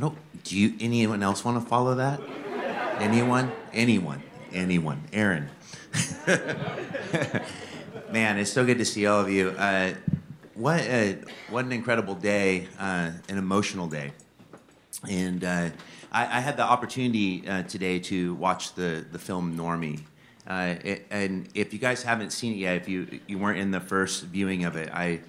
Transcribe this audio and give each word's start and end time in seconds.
I 0.00 0.02
don't. 0.04 0.44
Do 0.44 0.58
you? 0.58 0.74
Anyone 0.80 1.22
else 1.22 1.44
want 1.44 1.62
to 1.62 1.68
follow 1.68 1.94
that? 1.96 2.22
Anyone? 3.00 3.52
Anyone? 3.74 4.22
Anyone? 4.50 5.02
Aaron. 5.12 5.50
Man, 8.10 8.38
it's 8.38 8.50
so 8.50 8.64
good 8.64 8.78
to 8.78 8.86
see 8.86 9.04
all 9.04 9.20
of 9.20 9.28
you. 9.28 9.50
Uh, 9.50 9.92
what 10.54 10.80
a, 10.80 11.18
what 11.50 11.66
an 11.66 11.72
incredible 11.72 12.14
day, 12.14 12.66
uh, 12.78 13.10
an 13.28 13.36
emotional 13.36 13.88
day, 13.88 14.12
and 15.06 15.44
uh, 15.44 15.68
I, 16.10 16.38
I, 16.38 16.40
had 16.40 16.56
the 16.56 16.62
opportunity 16.62 17.46
uh, 17.46 17.64
today 17.64 17.98
to 17.98 18.34
watch 18.36 18.72
the 18.72 19.04
the 19.12 19.18
film 19.18 19.54
Normie. 19.54 20.00
Uh, 20.46 20.76
it, 20.82 21.06
and 21.10 21.46
if 21.52 21.74
you 21.74 21.78
guys 21.78 22.02
haven't 22.02 22.30
seen 22.30 22.54
it 22.54 22.56
yet, 22.56 22.76
if 22.76 22.88
you 22.88 23.20
you 23.26 23.38
weren't 23.38 23.58
in 23.58 23.70
the 23.70 23.80
first 23.80 24.24
viewing 24.24 24.64
of 24.64 24.76
it, 24.76 24.88
I 24.94 25.20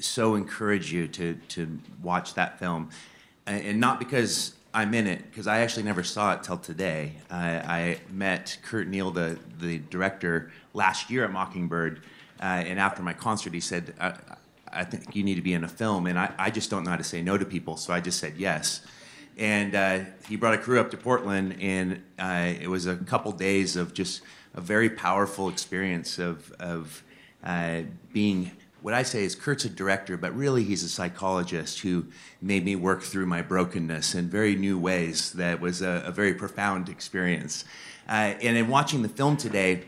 so 0.00 0.34
encourage 0.34 0.92
you 0.92 1.06
to 1.06 1.34
to 1.50 1.78
watch 2.02 2.34
that 2.34 2.58
film, 2.58 2.90
and 3.52 3.80
not 3.80 3.98
because 3.98 4.54
I'm 4.74 4.94
in 4.94 5.06
it, 5.06 5.30
because 5.30 5.46
I 5.46 5.60
actually 5.60 5.84
never 5.84 6.02
saw 6.02 6.34
it 6.34 6.42
till 6.42 6.58
today. 6.58 7.14
I, 7.30 7.48
I 7.56 8.00
met 8.10 8.58
Kurt 8.62 8.88
Neal, 8.88 9.10
the 9.10 9.38
the 9.58 9.78
director, 9.78 10.52
last 10.74 11.10
year 11.10 11.24
at 11.24 11.32
Mockingbird, 11.32 12.02
uh, 12.40 12.44
and 12.44 12.78
after 12.78 13.02
my 13.02 13.12
concert, 13.12 13.54
he 13.54 13.60
said. 13.60 13.94
I, 14.00 14.14
I 14.70 14.84
think 14.84 15.16
you 15.16 15.22
need 15.22 15.36
to 15.36 15.40
be 15.40 15.54
in 15.54 15.64
a 15.64 15.68
film, 15.68 16.06
and 16.06 16.18
I, 16.18 16.30
I 16.38 16.50
just 16.50 16.68
don't 16.68 16.84
know 16.84 16.90
how 16.90 16.98
to 16.98 17.02
say 17.02 17.22
no 17.22 17.38
to 17.38 17.46
people, 17.46 17.78
so 17.78 17.94
I 17.94 18.00
just 18.00 18.18
said 18.18 18.34
yes 18.36 18.82
and 19.38 19.74
uh, 19.74 20.00
he 20.28 20.36
brought 20.36 20.54
a 20.54 20.58
crew 20.58 20.80
up 20.80 20.90
to 20.90 20.96
Portland, 20.96 21.56
and 21.60 22.02
uh, 22.18 22.52
it 22.60 22.68
was 22.68 22.86
a 22.86 22.96
couple 22.96 23.30
days 23.32 23.76
of 23.76 23.94
just 23.94 24.20
a 24.54 24.60
very 24.60 24.90
powerful 24.90 25.48
experience 25.48 26.18
of, 26.18 26.52
of 26.58 27.04
uh, 27.44 27.82
being 28.12 28.50
what 28.80 28.94
I 28.94 29.02
say 29.02 29.24
is 29.24 29.34
Kurt's 29.34 29.64
a 29.64 29.68
director, 29.68 30.16
but 30.16 30.34
really 30.36 30.62
he's 30.62 30.84
a 30.84 30.88
psychologist 30.88 31.80
who 31.80 32.06
made 32.40 32.64
me 32.64 32.76
work 32.76 33.02
through 33.02 33.26
my 33.26 33.42
brokenness 33.42 34.14
in 34.14 34.28
very 34.28 34.54
new 34.54 34.78
ways. 34.78 35.32
That 35.32 35.60
was 35.60 35.82
a, 35.82 36.04
a 36.06 36.12
very 36.12 36.34
profound 36.34 36.88
experience. 36.88 37.64
Uh, 38.08 38.34
and 38.40 38.56
in 38.56 38.68
watching 38.68 39.02
the 39.02 39.08
film 39.08 39.36
today, 39.36 39.84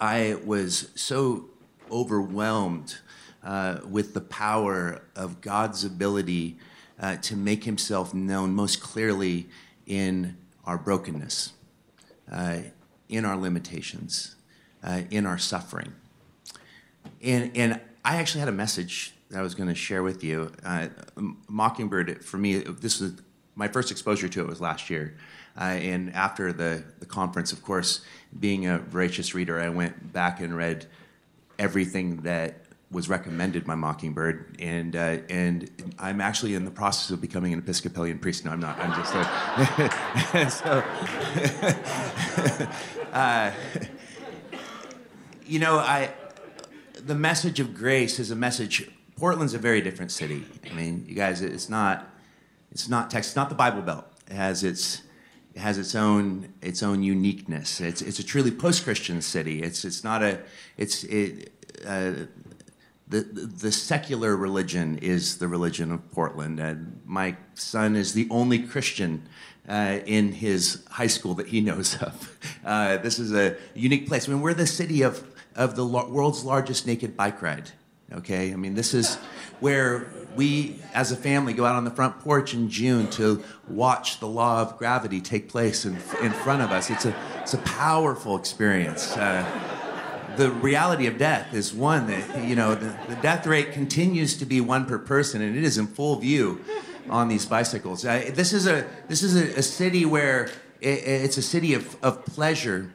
I 0.00 0.38
was 0.44 0.90
so 0.94 1.46
overwhelmed 1.90 2.98
uh, 3.44 3.78
with 3.88 4.14
the 4.14 4.20
power 4.20 5.02
of 5.14 5.40
God's 5.40 5.84
ability 5.84 6.56
uh, 6.98 7.16
to 7.16 7.36
make 7.36 7.64
himself 7.64 8.14
known 8.14 8.54
most 8.54 8.80
clearly 8.80 9.48
in 9.86 10.36
our 10.64 10.78
brokenness, 10.78 11.52
uh, 12.30 12.58
in 13.08 13.24
our 13.24 13.36
limitations, 13.36 14.36
uh, 14.82 15.02
in 15.10 15.26
our 15.26 15.38
suffering. 15.38 15.92
And, 17.22 17.50
and 17.56 17.80
I 18.04 18.16
actually 18.16 18.40
had 18.40 18.48
a 18.48 18.52
message 18.52 19.14
that 19.30 19.38
I 19.38 19.42
was 19.42 19.54
going 19.54 19.68
to 19.68 19.74
share 19.74 20.02
with 20.02 20.24
you. 20.24 20.52
Uh, 20.64 20.88
Mockingbird, 21.48 22.24
for 22.24 22.38
me, 22.38 22.58
this 22.58 23.00
was 23.00 23.12
my 23.54 23.68
first 23.68 23.90
exposure 23.90 24.28
to 24.28 24.40
it 24.40 24.46
was 24.46 24.60
last 24.60 24.90
year. 24.90 25.16
Uh, 25.58 25.64
and 25.64 26.14
after 26.14 26.52
the, 26.52 26.82
the 27.00 27.06
conference, 27.06 27.52
of 27.52 27.62
course, 27.62 28.02
being 28.38 28.66
a 28.66 28.78
voracious 28.78 29.34
reader, 29.34 29.60
I 29.60 29.68
went 29.68 30.12
back 30.12 30.40
and 30.40 30.56
read 30.56 30.86
everything 31.58 32.22
that 32.22 32.64
was 32.90 33.08
recommended 33.08 33.64
by 33.64 33.76
Mockingbird, 33.76 34.56
and 34.58 34.96
uh, 34.96 35.18
and 35.28 35.70
I'm 35.98 36.20
actually 36.20 36.54
in 36.54 36.64
the 36.64 36.72
process 36.72 37.10
of 37.10 37.20
becoming 37.20 37.52
an 37.52 37.60
Episcopalian 37.60 38.18
priest. 38.18 38.44
No, 38.44 38.50
I'm 38.50 38.58
not. 38.58 38.78
I'm 38.80 38.90
just 39.00 39.14
a, 39.14 40.50
so. 40.50 40.82
uh, 43.12 43.52
you 45.46 45.60
know, 45.60 45.78
I 45.78 46.12
the 47.06 47.14
message 47.14 47.60
of 47.60 47.74
grace 47.74 48.18
is 48.18 48.30
a 48.30 48.36
message. 48.36 48.90
Portland's 49.16 49.54
a 49.54 49.58
very 49.58 49.80
different 49.80 50.10
city. 50.10 50.44
I 50.70 50.74
mean, 50.74 51.04
you 51.08 51.14
guys, 51.14 51.42
it's 51.42 51.68
not 51.68 52.08
it's 52.72 52.88
not 52.88 53.10
Texas, 53.10 53.36
not 53.36 53.48
the 53.48 53.54
Bible 53.54 53.82
Belt. 53.82 54.06
It 54.28 54.34
has 54.34 54.64
its 54.64 55.02
it 55.54 55.60
has 55.60 55.78
its 55.78 55.94
own 55.94 56.52
its 56.62 56.82
own 56.82 57.02
uniqueness. 57.02 57.80
It's 57.80 58.02
it's 58.02 58.18
a 58.18 58.24
truly 58.24 58.50
post-Christian 58.50 59.20
city. 59.22 59.62
It's 59.62 59.84
it's 59.84 60.04
not 60.04 60.22
a 60.22 60.40
it's 60.76 61.04
it. 61.04 61.52
Uh, 61.86 62.12
the, 63.10 63.22
the 63.22 63.72
secular 63.72 64.36
religion 64.36 64.96
is 64.98 65.38
the 65.38 65.48
religion 65.48 65.90
of 65.90 66.10
Portland. 66.12 66.60
And 66.60 67.00
my 67.04 67.36
son 67.54 67.96
is 67.96 68.14
the 68.14 68.28
only 68.30 68.60
Christian 68.60 69.28
uh, 69.68 69.98
in 70.06 70.32
his 70.32 70.84
high 70.90 71.08
school 71.08 71.34
that 71.34 71.48
he 71.48 71.60
knows 71.60 72.00
of. 72.00 72.38
Uh, 72.64 72.98
this 72.98 73.18
is 73.18 73.32
a 73.32 73.56
unique 73.74 74.06
place. 74.06 74.28
I 74.28 74.32
mean, 74.32 74.40
we're 74.40 74.54
the 74.54 74.66
city 74.66 75.02
of, 75.02 75.29
of 75.56 75.76
the 75.76 75.84
lo- 75.84 76.08
world's 76.08 76.44
largest 76.44 76.86
naked 76.86 77.16
bike 77.16 77.42
ride. 77.42 77.70
Okay? 78.12 78.52
I 78.52 78.56
mean, 78.56 78.74
this 78.74 78.94
is 78.94 79.16
where 79.60 80.10
we, 80.36 80.80
as 80.94 81.12
a 81.12 81.16
family, 81.16 81.52
go 81.52 81.64
out 81.64 81.76
on 81.76 81.84
the 81.84 81.90
front 81.90 82.18
porch 82.20 82.54
in 82.54 82.68
June 82.68 83.08
to 83.10 83.42
watch 83.68 84.20
the 84.20 84.26
law 84.26 84.62
of 84.62 84.78
gravity 84.78 85.20
take 85.20 85.48
place 85.48 85.84
in, 85.84 85.94
in 86.22 86.32
front 86.32 86.62
of 86.62 86.70
us. 86.70 86.90
It's 86.90 87.04
a, 87.04 87.14
it's 87.40 87.54
a 87.54 87.58
powerful 87.58 88.36
experience. 88.36 89.16
Uh, 89.16 89.44
the 90.36 90.50
reality 90.50 91.06
of 91.06 91.18
death 91.18 91.52
is 91.52 91.74
one 91.74 92.06
that, 92.06 92.44
you 92.48 92.54
know, 92.54 92.74
the, 92.74 92.96
the, 93.08 93.16
death 93.16 93.46
rate 93.46 93.72
continues 93.72 94.36
to 94.38 94.46
be 94.46 94.60
one 94.60 94.86
per 94.86 94.98
person, 94.98 95.42
and 95.42 95.56
it 95.56 95.64
is 95.64 95.76
in 95.76 95.86
full 95.86 96.16
view 96.16 96.64
on 97.08 97.28
these 97.28 97.44
bicycles. 97.44 98.04
Uh, 98.04 98.30
this 98.32 98.52
is 98.52 98.66
a, 98.66 98.86
this 99.08 99.22
is 99.22 99.36
a, 99.36 99.58
a 99.58 99.62
city 99.62 100.04
where 100.04 100.44
it, 100.80 100.88
it's 101.04 101.36
a 101.36 101.42
city 101.42 101.74
of, 101.74 101.96
of 102.02 102.24
pleasure 102.24 102.94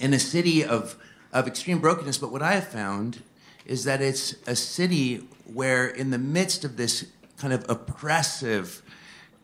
and 0.00 0.14
a 0.14 0.18
city 0.18 0.64
of, 0.64 0.96
of 1.32 1.46
extreme 1.46 1.78
brokenness. 1.78 2.18
But 2.18 2.32
what 2.32 2.42
I 2.42 2.52
have 2.52 2.68
found 2.68 3.22
is 3.64 3.84
that 3.84 4.00
it's 4.00 4.34
a 4.46 4.56
city 4.56 5.28
where, 5.44 5.86
in 5.86 6.10
the 6.10 6.18
midst 6.18 6.64
of 6.64 6.76
this 6.76 7.06
kind 7.36 7.52
of 7.52 7.64
oppressive, 7.68 8.82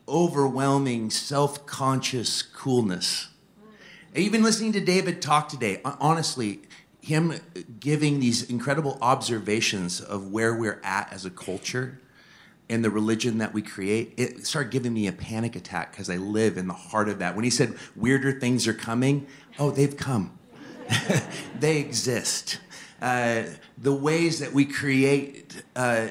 overwhelming, 0.07 1.09
self 1.09 1.65
conscious 1.65 2.41
coolness, 2.41 3.29
even 4.15 4.43
listening 4.43 4.71
to 4.73 4.79
David 4.79 5.21
talk 5.21 5.49
today, 5.49 5.81
honestly, 5.83 6.61
him 7.01 7.33
giving 7.79 8.19
these 8.19 8.49
incredible 8.49 8.97
observations 9.01 10.01
of 10.01 10.31
where 10.31 10.55
we're 10.55 10.81
at 10.83 11.11
as 11.13 11.25
a 11.25 11.29
culture 11.29 11.99
and 12.69 12.83
the 12.83 12.89
religion 12.89 13.37
that 13.37 13.53
we 13.53 13.61
create, 13.61 14.13
it 14.17 14.47
started 14.47 14.71
giving 14.71 14.93
me 14.93 15.05
a 15.05 15.11
panic 15.11 15.55
attack 15.55 15.91
because 15.91 16.09
I 16.09 16.15
live 16.15 16.57
in 16.57 16.67
the 16.67 16.73
heart 16.73 17.09
of 17.09 17.19
that. 17.19 17.35
When 17.35 17.43
he 17.43 17.51
said 17.51 17.75
weirder 17.95 18.39
things 18.39 18.67
are 18.67 18.73
coming, 18.73 19.27
oh, 19.59 19.69
they've 19.69 19.95
come. 19.95 20.37
they 21.59 21.77
exist. 21.79 22.59
Uh, 23.01 23.43
the 23.77 23.93
ways 23.93 24.39
that 24.39 24.53
we 24.53 24.65
create 24.65 25.63
uh, 25.75 26.07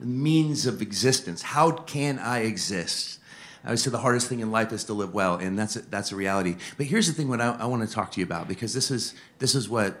means 0.00 0.66
of 0.66 0.82
existence. 0.82 1.42
How 1.42 1.70
can 1.70 2.18
I 2.18 2.40
exist? 2.40 3.18
I 3.64 3.70
would 3.70 3.78
say 3.78 3.90
the 3.90 3.98
hardest 3.98 4.28
thing 4.28 4.40
in 4.40 4.50
life 4.50 4.72
is 4.72 4.84
to 4.84 4.92
live 4.92 5.14
well, 5.14 5.36
and 5.36 5.56
that's 5.56 5.76
a, 5.76 5.82
that's 5.82 6.10
a 6.10 6.16
reality. 6.16 6.56
But 6.76 6.86
here's 6.86 7.06
the 7.06 7.12
thing: 7.12 7.28
what 7.28 7.40
I, 7.40 7.56
I 7.60 7.66
want 7.66 7.88
to 7.88 7.94
talk 7.94 8.10
to 8.12 8.20
you 8.20 8.26
about, 8.26 8.48
because 8.48 8.74
this 8.74 8.90
is 8.90 9.14
this 9.38 9.54
is 9.54 9.68
what 9.68 10.00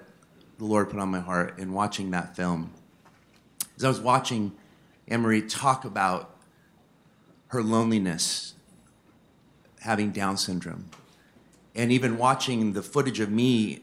the 0.58 0.64
Lord 0.64 0.90
put 0.90 0.98
on 0.98 1.10
my 1.10 1.20
heart 1.20 1.58
in 1.58 1.72
watching 1.72 2.10
that 2.10 2.34
film. 2.34 2.72
As 3.76 3.84
I 3.84 3.88
was 3.88 4.00
watching 4.00 4.52
Emery 5.06 5.42
talk 5.42 5.84
about 5.84 6.36
her 7.48 7.62
loneliness, 7.62 8.54
having 9.80 10.10
Down 10.10 10.36
syndrome, 10.36 10.90
and 11.74 11.92
even 11.92 12.18
watching 12.18 12.72
the 12.72 12.82
footage 12.82 13.20
of 13.20 13.30
me 13.30 13.82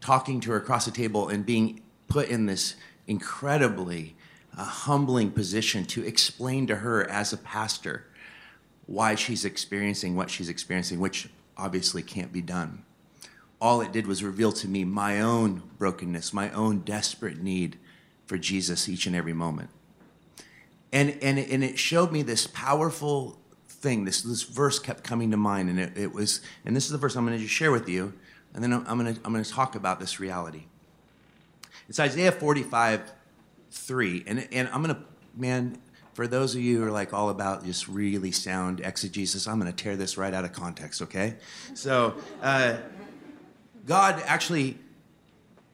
talking 0.00 0.40
to 0.40 0.50
her 0.50 0.56
across 0.56 0.84
the 0.84 0.90
table 0.90 1.28
and 1.28 1.44
being 1.44 1.82
put 2.08 2.28
in 2.28 2.46
this 2.46 2.74
incredibly 3.06 4.16
uh, 4.56 4.64
humbling 4.64 5.30
position 5.30 5.84
to 5.84 6.04
explain 6.04 6.66
to 6.66 6.76
her 6.76 7.08
as 7.08 7.32
a 7.32 7.36
pastor 7.36 8.06
why 8.86 9.14
she's 9.14 9.44
experiencing 9.44 10.16
what 10.16 10.30
she's 10.30 10.48
experiencing, 10.48 10.98
which 10.98 11.28
obviously 11.56 12.02
can't 12.02 12.32
be 12.32 12.42
done 12.42 12.84
all 13.60 13.80
it 13.80 13.92
did 13.92 14.06
was 14.06 14.24
reveal 14.24 14.52
to 14.52 14.68
me 14.68 14.84
my 14.84 15.20
own 15.20 15.62
brokenness, 15.78 16.32
my 16.32 16.50
own 16.50 16.80
desperate 16.80 17.38
need 17.38 17.78
for 18.26 18.38
Jesus 18.38 18.88
each 18.88 19.06
and 19.06 19.14
every 19.14 19.34
moment. 19.34 19.70
And, 20.92 21.10
and, 21.22 21.38
and 21.38 21.62
it 21.62 21.78
showed 21.78 22.10
me 22.10 22.22
this 22.22 22.46
powerful 22.46 23.38
thing. 23.68 24.04
This, 24.04 24.22
this 24.22 24.42
verse 24.42 24.78
kept 24.78 25.04
coming 25.04 25.30
to 25.30 25.36
mind, 25.36 25.68
and 25.68 25.78
it, 25.78 25.96
it 25.96 26.12
was, 26.12 26.40
and 26.64 26.74
this 26.74 26.86
is 26.86 26.90
the 26.90 26.98
verse 26.98 27.14
I'm 27.16 27.26
going 27.26 27.36
to 27.36 27.42
just 27.42 27.54
share 27.54 27.70
with 27.70 27.88
you, 27.88 28.14
and 28.54 28.62
then 28.62 28.72
I'm, 28.72 28.98
going 28.98 29.14
to, 29.14 29.20
I'm 29.24 29.42
to 29.42 29.50
talk 29.50 29.74
about 29.74 30.00
this 30.00 30.20
reality. 30.20 30.64
It's 31.88 32.00
Isaiah 32.00 32.32
45, 32.32 33.12
3. 33.70 34.24
And, 34.26 34.48
and 34.52 34.68
I'm 34.68 34.82
going 34.82 34.94
to, 34.94 35.02
man, 35.34 35.78
for 36.14 36.26
those 36.26 36.54
of 36.54 36.60
you 36.60 36.78
who 36.78 36.86
are 36.86 36.90
like 36.90 37.12
all 37.12 37.30
about 37.30 37.64
just 37.64 37.88
really 37.88 38.32
sound 38.32 38.80
exegesis, 38.80 39.46
I'm 39.46 39.60
going 39.60 39.72
to 39.72 39.82
tear 39.82 39.96
this 39.96 40.16
right 40.16 40.34
out 40.34 40.44
of 40.44 40.52
context, 40.52 41.02
okay? 41.02 41.36
So, 41.74 42.14
uh, 42.42 42.78
God 43.86 44.22
actually 44.26 44.78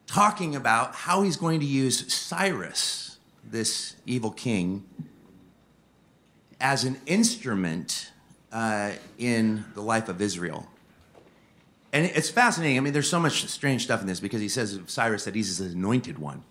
talking 0.07 0.55
about 0.55 0.95
how 0.95 1.23
he's 1.23 1.37
going 1.37 1.61
to 1.61 1.67
use 1.67 2.13
Cyrus, 2.13 3.19
this 3.45 3.97
evil 4.07 4.31
king, 4.31 4.85
as 6.61 6.85
an 6.85 6.97
instrument 7.07 8.13
uh, 8.53 8.93
in 9.19 9.65
the 9.75 9.83
life 9.83 10.09
of 10.09 10.23
Israel. 10.23 10.69
And 11.97 12.05
it's 12.05 12.29
fascinating. 12.29 12.77
I 12.77 12.81
mean, 12.81 12.93
there's 12.93 13.09
so 13.09 13.19
much 13.19 13.47
strange 13.47 13.85
stuff 13.85 14.03
in 14.03 14.07
this 14.07 14.21
because 14.21 14.43
he 14.43 14.51
says 14.51 14.75
of 14.75 14.91
Cyrus 14.91 15.25
that 15.25 15.35
he's 15.35 15.57
his 15.57 15.73
anointed 15.73 16.19
one, 16.19 16.45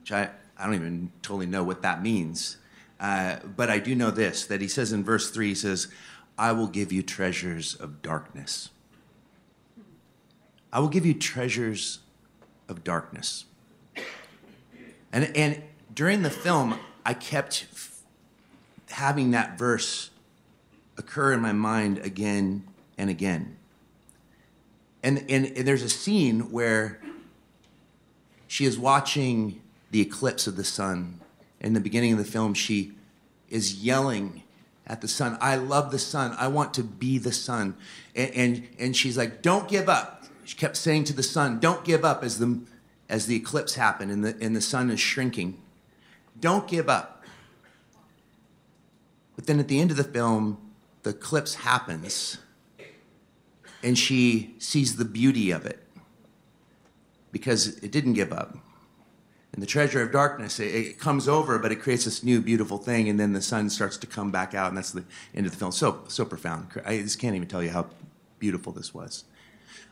which 0.00 0.10
I, 0.10 0.30
I 0.58 0.64
don't 0.66 0.74
even 0.74 1.12
totally 1.22 1.46
know 1.46 1.62
what 1.62 1.82
that 1.82 2.02
means. 2.02 2.56
Uh, 2.98 3.36
but 3.56 3.70
I 3.70 3.78
do 3.78 3.94
know 3.94 4.10
this 4.10 4.44
that 4.46 4.60
he 4.60 4.66
says 4.66 4.92
in 4.92 5.04
verse 5.04 5.30
3, 5.30 5.50
he 5.50 5.54
says, 5.54 5.86
I 6.36 6.50
will 6.50 6.66
give 6.66 6.90
you 6.90 7.00
treasures 7.04 7.76
of 7.76 8.02
darkness. 8.02 8.70
I 10.72 10.80
will 10.80 10.88
give 10.88 11.06
you 11.06 11.14
treasures 11.14 12.00
of 12.68 12.82
darkness. 12.82 13.44
And, 15.12 15.30
and 15.36 15.62
during 15.94 16.22
the 16.22 16.30
film, 16.30 16.76
I 17.06 17.14
kept 17.14 17.66
having 18.90 19.30
that 19.30 19.56
verse 19.56 20.10
occur 20.98 21.34
in 21.34 21.40
my 21.40 21.52
mind 21.52 21.98
again 21.98 22.64
and 22.98 23.08
again. 23.08 23.58
And, 25.02 25.24
and, 25.28 25.46
and 25.46 25.66
there's 25.66 25.82
a 25.82 25.88
scene 25.88 26.52
where 26.52 27.00
she 28.46 28.64
is 28.64 28.78
watching 28.78 29.60
the 29.90 30.00
eclipse 30.00 30.46
of 30.46 30.56
the 30.56 30.64
sun. 30.64 31.20
In 31.60 31.74
the 31.74 31.80
beginning 31.80 32.12
of 32.12 32.18
the 32.18 32.24
film, 32.24 32.54
she 32.54 32.92
is 33.48 33.82
yelling 33.82 34.42
at 34.86 35.00
the 35.00 35.08
sun, 35.08 35.38
I 35.40 35.56
love 35.56 35.90
the 35.90 35.98
sun. 35.98 36.34
I 36.38 36.48
want 36.48 36.74
to 36.74 36.82
be 36.82 37.18
the 37.18 37.32
sun. 37.32 37.76
And, 38.16 38.34
and, 38.34 38.68
and 38.78 38.96
she's 38.96 39.16
like, 39.16 39.40
Don't 39.40 39.68
give 39.68 39.88
up. 39.88 40.24
She 40.44 40.56
kept 40.56 40.76
saying 40.76 41.04
to 41.04 41.12
the 41.12 41.22
sun, 41.22 41.60
Don't 41.60 41.84
give 41.84 42.04
up 42.04 42.24
as 42.24 42.38
the, 42.38 42.60
as 43.08 43.26
the 43.26 43.36
eclipse 43.36 43.74
happened 43.74 44.10
and 44.10 44.24
the, 44.24 44.36
and 44.40 44.56
the 44.56 44.60
sun 44.60 44.90
is 44.90 45.00
shrinking. 45.00 45.58
Don't 46.40 46.66
give 46.66 46.88
up. 46.88 47.24
But 49.36 49.46
then 49.46 49.60
at 49.60 49.68
the 49.68 49.80
end 49.80 49.90
of 49.90 49.96
the 49.96 50.04
film, 50.04 50.58
the 51.04 51.10
eclipse 51.10 51.54
happens 51.54 52.38
and 53.82 53.98
she 53.98 54.54
sees 54.58 54.96
the 54.96 55.04
beauty 55.04 55.50
of 55.50 55.66
it 55.66 55.82
because 57.30 57.78
it 57.78 57.90
didn't 57.90 58.12
give 58.12 58.32
up. 58.32 58.56
And 59.52 59.62
the 59.62 59.66
treasure 59.66 60.00
of 60.00 60.12
darkness, 60.12 60.58
it, 60.60 60.74
it, 60.74 60.98
comes 60.98 61.28
over, 61.28 61.58
but 61.58 61.72
it 61.72 61.76
creates 61.76 62.06
this 62.06 62.22
new 62.22 62.40
beautiful 62.40 62.78
thing, 62.78 63.08
and 63.10 63.20
then 63.20 63.34
the 63.34 63.42
sun 63.42 63.68
starts 63.68 63.98
to 63.98 64.06
come 64.06 64.30
back 64.30 64.54
out, 64.54 64.68
and 64.68 64.78
that's 64.78 64.92
the 64.92 65.04
end 65.34 65.44
of 65.44 65.52
the 65.52 65.58
film. 65.58 65.72
So, 65.72 66.04
so 66.08 66.24
profound. 66.24 66.68
I 66.86 66.98
just 66.98 67.18
can't 67.18 67.36
even 67.36 67.48
tell 67.48 67.62
you 67.62 67.70
how 67.70 67.86
beautiful 68.38 68.72
this 68.72 68.94
was. 68.94 69.24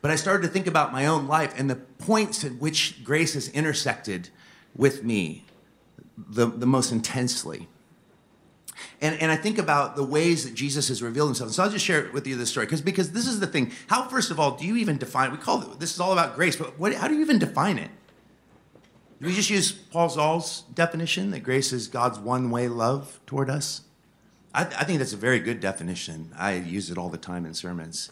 But 0.01 0.11
I 0.11 0.17
started 0.17 0.47
to 0.47 0.53
think 0.53 0.67
about 0.67 0.93
my 0.93 1.05
own 1.05 1.27
life 1.27 1.53
and 1.59 1.69
the 1.69 1.77
points 1.77 2.43
at 2.43 2.53
which 2.53 3.05
grace 3.05 3.35
has 3.35 3.49
intersected 3.51 4.31
with 4.75 5.05
me 5.05 5.45
the, 6.17 6.47
the 6.47 6.67
most 6.67 6.91
intensely. 6.91 7.69
And, 9.01 9.21
and 9.21 9.31
I 9.31 9.37
think 9.37 9.59
about 9.59 9.97
the 9.97 10.05
ways 10.05 10.45
that 10.45 10.55
Jesus 10.55 10.89
has 10.89 11.03
revealed 11.03 11.29
himself. 11.29 11.51
So 11.51 11.63
I'll 11.63 11.71
just 11.71 11.85
share 11.85 12.11
with 12.13 12.27
you 12.27 12.37
this 12.37 12.51
story 12.51 12.67
because 12.67 12.81
because 12.81 13.13
this 13.13 13.27
is 13.27 13.41
the 13.41 13.47
thing. 13.47 13.73
How 13.87 14.09
first 14.09 14.31
of 14.31 14.39
all 14.39 14.53
do 14.57 14.67
you 14.67 14.77
even 14.77 14.99
define? 14.99 15.33
We 15.33 15.39
call 15.39 15.63
it, 15.63 15.81
this 15.81 15.95
is 15.95 16.01
all 16.01 16.13
about 16.13 16.35
grace, 16.35 16.57
but 16.57 16.79
what, 16.79 16.95
how 16.95 17.09
do 17.09 17.15
you 17.15 17.21
even 17.21 17.39
define 17.39 17.79
it? 17.79 17.91
Do 19.21 19.27
we 19.27 19.35
just 19.35 19.51
use 19.51 19.71
Paul 19.71 20.09
Zahl's 20.09 20.63
definition 20.73 21.31
that 21.33 21.41
grace 21.41 21.73
is 21.73 21.89
God's 21.89 22.19
one-way 22.19 22.69
love 22.69 23.21
toward 23.27 23.51
us? 23.51 23.83
I, 24.55 24.63
I 24.63 24.85
think 24.85 24.99
that's 24.99 25.13
a 25.13 25.19
very 25.19 25.41
good 25.41 25.61
definition. 25.61 26.33
I 26.39 26.55
use 26.55 26.91
it 26.91 26.97
all 26.97 27.11
the 27.11 27.19
time 27.19 27.45
in 27.45 27.53
sermons, 27.53 28.11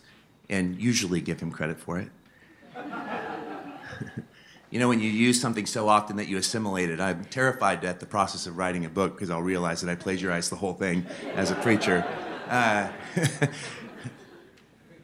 and 0.51 0.79
usually 0.81 1.23
give 1.23 1.41
him 1.41 1.51
credit 1.51 1.81
for 1.81 1.99
it. 1.99 2.11
You 4.71 4.79
know, 4.79 4.89
when 4.89 5.01
you 5.01 5.09
use 5.09 5.41
something 5.41 5.65
so 5.65 5.89
often 5.89 6.17
that 6.17 6.29
you 6.29 6.37
assimilate 6.37 6.91
it, 6.91 7.01
I'm 7.01 7.25
terrified 7.25 7.85
at 7.85 8.01
the 8.01 8.07
process 8.07 8.47
of 8.47 8.59
writing 8.59 8.85
a 8.85 8.91
book 8.91 9.15
because 9.15 9.31
I'll 9.31 9.43
realize 9.43 9.81
that 9.81 9.91
I 9.91 9.95
plagiarized 9.95 10.53
the 10.53 10.57
whole 10.57 10.75
thing 10.75 11.07
as 11.35 11.51
a 11.51 11.55
preacher. 11.55 12.05
Uh, 12.49 12.91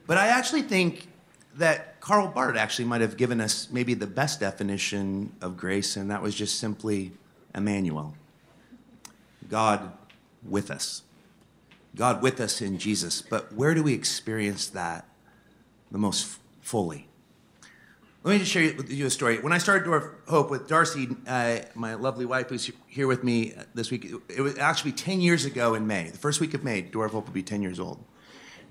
but 0.07 0.17
I 0.19 0.27
actually 0.27 0.61
think 0.61 1.07
that 1.55 1.99
Karl 1.99 2.27
Barth 2.27 2.57
actually 2.57 2.85
might 2.85 3.01
have 3.01 3.17
given 3.17 3.41
us 3.41 3.69
maybe 3.71 3.95
the 3.95 4.05
best 4.07 4.39
definition 4.39 5.35
of 5.41 5.57
grace, 5.57 5.95
and 5.95 6.11
that 6.11 6.21
was 6.21 6.35
just 6.35 6.59
simply 6.59 7.13
Emmanuel 7.55 8.15
God 9.49 9.91
with 10.43 10.69
us. 10.69 11.01
God 11.95 12.21
with 12.21 12.39
us 12.39 12.61
in 12.61 12.77
Jesus. 12.77 13.21
But 13.21 13.53
where 13.53 13.73
do 13.73 13.81
we 13.81 13.93
experience 13.93 14.67
that 14.67 15.07
the 15.91 15.97
most 15.97 16.37
fully? 16.61 17.07
Let 18.25 18.31
me 18.31 18.39
just 18.39 18.51
share 18.51 18.73
with 18.73 18.89
you 18.89 19.05
a 19.05 19.09
story. 19.11 19.37
When 19.37 19.53
I 19.53 19.59
started 19.59 19.85
Door 19.85 20.15
Hope 20.27 20.49
with 20.49 20.67
Darcy, 20.67 21.09
uh, 21.27 21.59
my 21.75 21.93
lovely 21.93 22.25
wife 22.25 22.49
who's 22.49 22.71
here 22.87 23.05
with 23.05 23.23
me 23.23 23.53
this 23.75 23.91
week, 23.91 24.11
it 24.35 24.41
was 24.41 24.57
actually 24.57 24.93
10 24.93 25.21
years 25.21 25.45
ago 25.45 25.75
in 25.75 25.85
May. 25.85 26.09
The 26.09 26.17
first 26.17 26.41
week 26.41 26.55
of 26.55 26.63
May, 26.63 26.81
Door 26.81 27.09
Hope 27.09 27.27
will 27.27 27.35
be 27.35 27.43
10 27.43 27.61
years 27.61 27.79
old. 27.79 28.03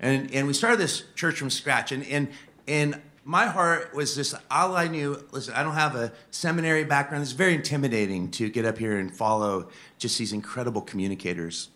And, 0.01 0.29
and 0.33 0.45
we 0.45 0.51
started 0.51 0.77
this 0.77 1.05
church 1.15 1.35
from 1.35 1.49
scratch. 1.49 1.93
And, 1.93 2.05
and, 2.07 2.27
and 2.67 3.01
my 3.23 3.45
heart 3.45 3.95
was 3.95 4.13
just 4.13 4.35
all 4.51 4.75
I 4.75 4.89
knew. 4.89 5.25
Listen, 5.31 5.53
I 5.53 5.63
don't 5.63 5.75
have 5.75 5.95
a 5.95 6.11
seminary 6.31 6.83
background. 6.83 7.21
It's 7.21 7.31
very 7.31 7.55
intimidating 7.55 8.31
to 8.31 8.49
get 8.49 8.65
up 8.65 8.77
here 8.77 8.97
and 8.97 9.15
follow 9.15 9.69
just 9.97 10.19
these 10.19 10.33
incredible 10.33 10.81
communicators 10.81 11.69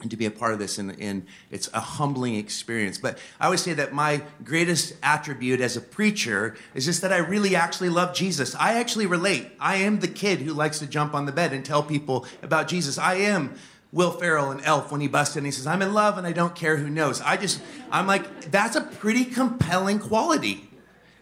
and 0.00 0.10
to 0.10 0.16
be 0.16 0.26
a 0.26 0.30
part 0.30 0.52
of 0.52 0.58
this 0.58 0.78
and, 0.78 0.98
and, 1.00 1.26
it's 1.50 1.68
a 1.72 1.80
humbling 1.80 2.34
experience. 2.36 2.98
But 2.98 3.18
i 3.40 3.46
always 3.46 3.62
say 3.62 3.72
that 3.72 3.92
my 3.92 4.22
greatest 4.44 4.94
attribute 5.02 5.60
as 5.60 5.76
a 5.76 5.80
preacher 5.80 6.56
is 6.74 6.84
just 6.84 7.02
that 7.02 7.12
i 7.12 7.16
really 7.16 7.56
actually 7.56 7.88
love 7.88 8.14
jesus. 8.14 8.54
I 8.54 8.74
actually 8.78 9.06
relate. 9.06 9.50
I 9.58 9.76
am 9.76 10.00
the 10.00 10.08
kid 10.08 10.40
who 10.40 10.52
likes 10.52 10.78
to 10.80 10.86
jump 10.86 11.14
on 11.14 11.26
the 11.26 11.32
bed 11.32 11.52
and 11.52 11.64
tell 11.64 11.82
people 11.82 12.26
about 12.42 12.68
jesus. 12.68 12.98
I 12.98 13.14
am 13.14 13.54
will 13.90 14.10
ferrell 14.10 14.50
and 14.50 14.60
elf 14.64 14.92
when 14.92 15.00
he 15.00 15.08
busts 15.08 15.34
in 15.36 15.46
he 15.46 15.50
says 15.50 15.66
i'm 15.66 15.80
in 15.80 15.94
love 15.94 16.18
and 16.18 16.26
i 16.26 16.32
don't 16.32 16.54
care 16.54 16.76
who 16.76 16.90
knows. 16.90 17.20
I 17.20 17.36
just 17.36 17.60
i'm 17.90 18.06
like 18.06 18.50
that's 18.50 18.76
a 18.76 18.82
pretty 18.82 19.24
compelling 19.24 19.98
quality. 19.98 20.70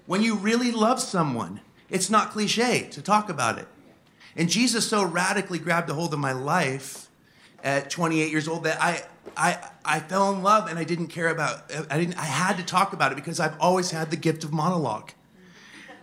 When 0.06 0.22
you 0.22 0.36
really 0.36 0.72
love 0.72 1.00
someone 1.00 1.60
it's 1.88 2.10
not 2.10 2.32
cliche 2.32 2.88
to 2.90 3.00
talk 3.00 3.30
about 3.30 3.58
it. 3.58 3.68
And 4.34 4.50
jesus 4.50 4.88
so 4.88 5.04
radically 5.04 5.58
grabbed 5.58 5.88
a 5.88 5.94
hold 5.94 6.12
of 6.12 6.18
my 6.18 6.32
life 6.32 7.05
at 7.66 7.90
28 7.90 8.30
years 8.30 8.46
old 8.46 8.62
that 8.62 8.80
I, 8.80 9.02
I, 9.36 9.58
I 9.84 9.98
fell 9.98 10.32
in 10.32 10.42
love 10.42 10.70
and 10.70 10.78
I 10.78 10.84
didn't 10.84 11.08
care 11.08 11.28
about, 11.28 11.70
I, 11.90 11.98
didn't, 11.98 12.16
I 12.16 12.24
had 12.24 12.56
to 12.58 12.62
talk 12.62 12.92
about 12.92 13.10
it 13.10 13.16
because 13.16 13.40
I've 13.40 13.60
always 13.60 13.90
had 13.90 14.10
the 14.10 14.16
gift 14.16 14.44
of 14.44 14.52
monologue. 14.52 15.10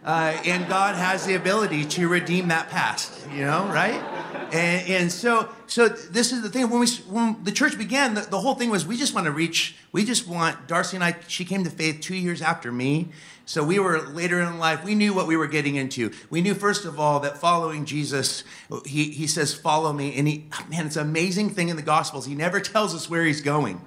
Uh, 0.04 0.38
and 0.45 0.68
God 0.68 0.95
has 0.95 1.25
the 1.25 1.36
ability 1.36 1.86
to 1.86 2.10
redeem 2.10 2.50
that 2.50 2.69
past, 2.69 3.25
you 3.31 3.45
know, 3.45 3.65
right? 3.68 4.12
And, 4.51 4.89
and 4.89 5.12
so, 5.12 5.50
so 5.68 5.88
this 5.88 6.31
is 6.31 6.41
the 6.41 6.50
thing. 6.50 6.69
When 6.69 6.80
we, 6.80 6.88
when 7.09 7.44
the 7.44 7.51
church 7.51 7.77
began, 7.77 8.13
the, 8.13 8.21
the 8.21 8.39
whole 8.39 8.56
thing 8.56 8.69
was 8.69 8.85
we 8.85 8.97
just 8.97 9.13
want 9.13 9.25
to 9.25 9.31
reach. 9.31 9.75
We 9.91 10.06
just 10.06 10.27
want 10.27 10.68
Darcy 10.68 10.97
and 10.97 11.03
I. 11.03 11.15
She 11.27 11.45
came 11.45 11.63
to 11.63 11.69
faith 11.69 12.01
two 12.01 12.15
years 12.15 12.41
after 12.41 12.71
me, 12.71 13.09
so 13.45 13.63
we 13.63 13.80
were 13.80 14.01
later 14.01 14.39
in 14.41 14.59
life. 14.59 14.83
We 14.83 14.95
knew 14.95 15.13
what 15.13 15.27
we 15.27 15.35
were 15.35 15.47
getting 15.47 15.75
into. 15.75 16.12
We 16.30 16.41
knew 16.41 16.53
first 16.53 16.85
of 16.85 17.00
all 17.00 17.19
that 17.21 17.38
following 17.38 17.85
Jesus, 17.85 18.44
he 18.85 19.06
he 19.12 19.27
says, 19.27 19.53
"Follow 19.53 19.94
me," 19.94 20.15
and 20.15 20.27
he, 20.27 20.45
ah, 20.53 20.65
man, 20.69 20.86
it's 20.86 20.97
an 20.97 21.07
amazing 21.07 21.50
thing 21.51 21.69
in 21.69 21.75
the 21.75 21.81
Gospels. 21.81 22.25
He 22.25 22.36
never 22.36 22.59
tells 22.59 22.94
us 22.94 23.09
where 23.09 23.25
he's 23.25 23.41
going. 23.41 23.81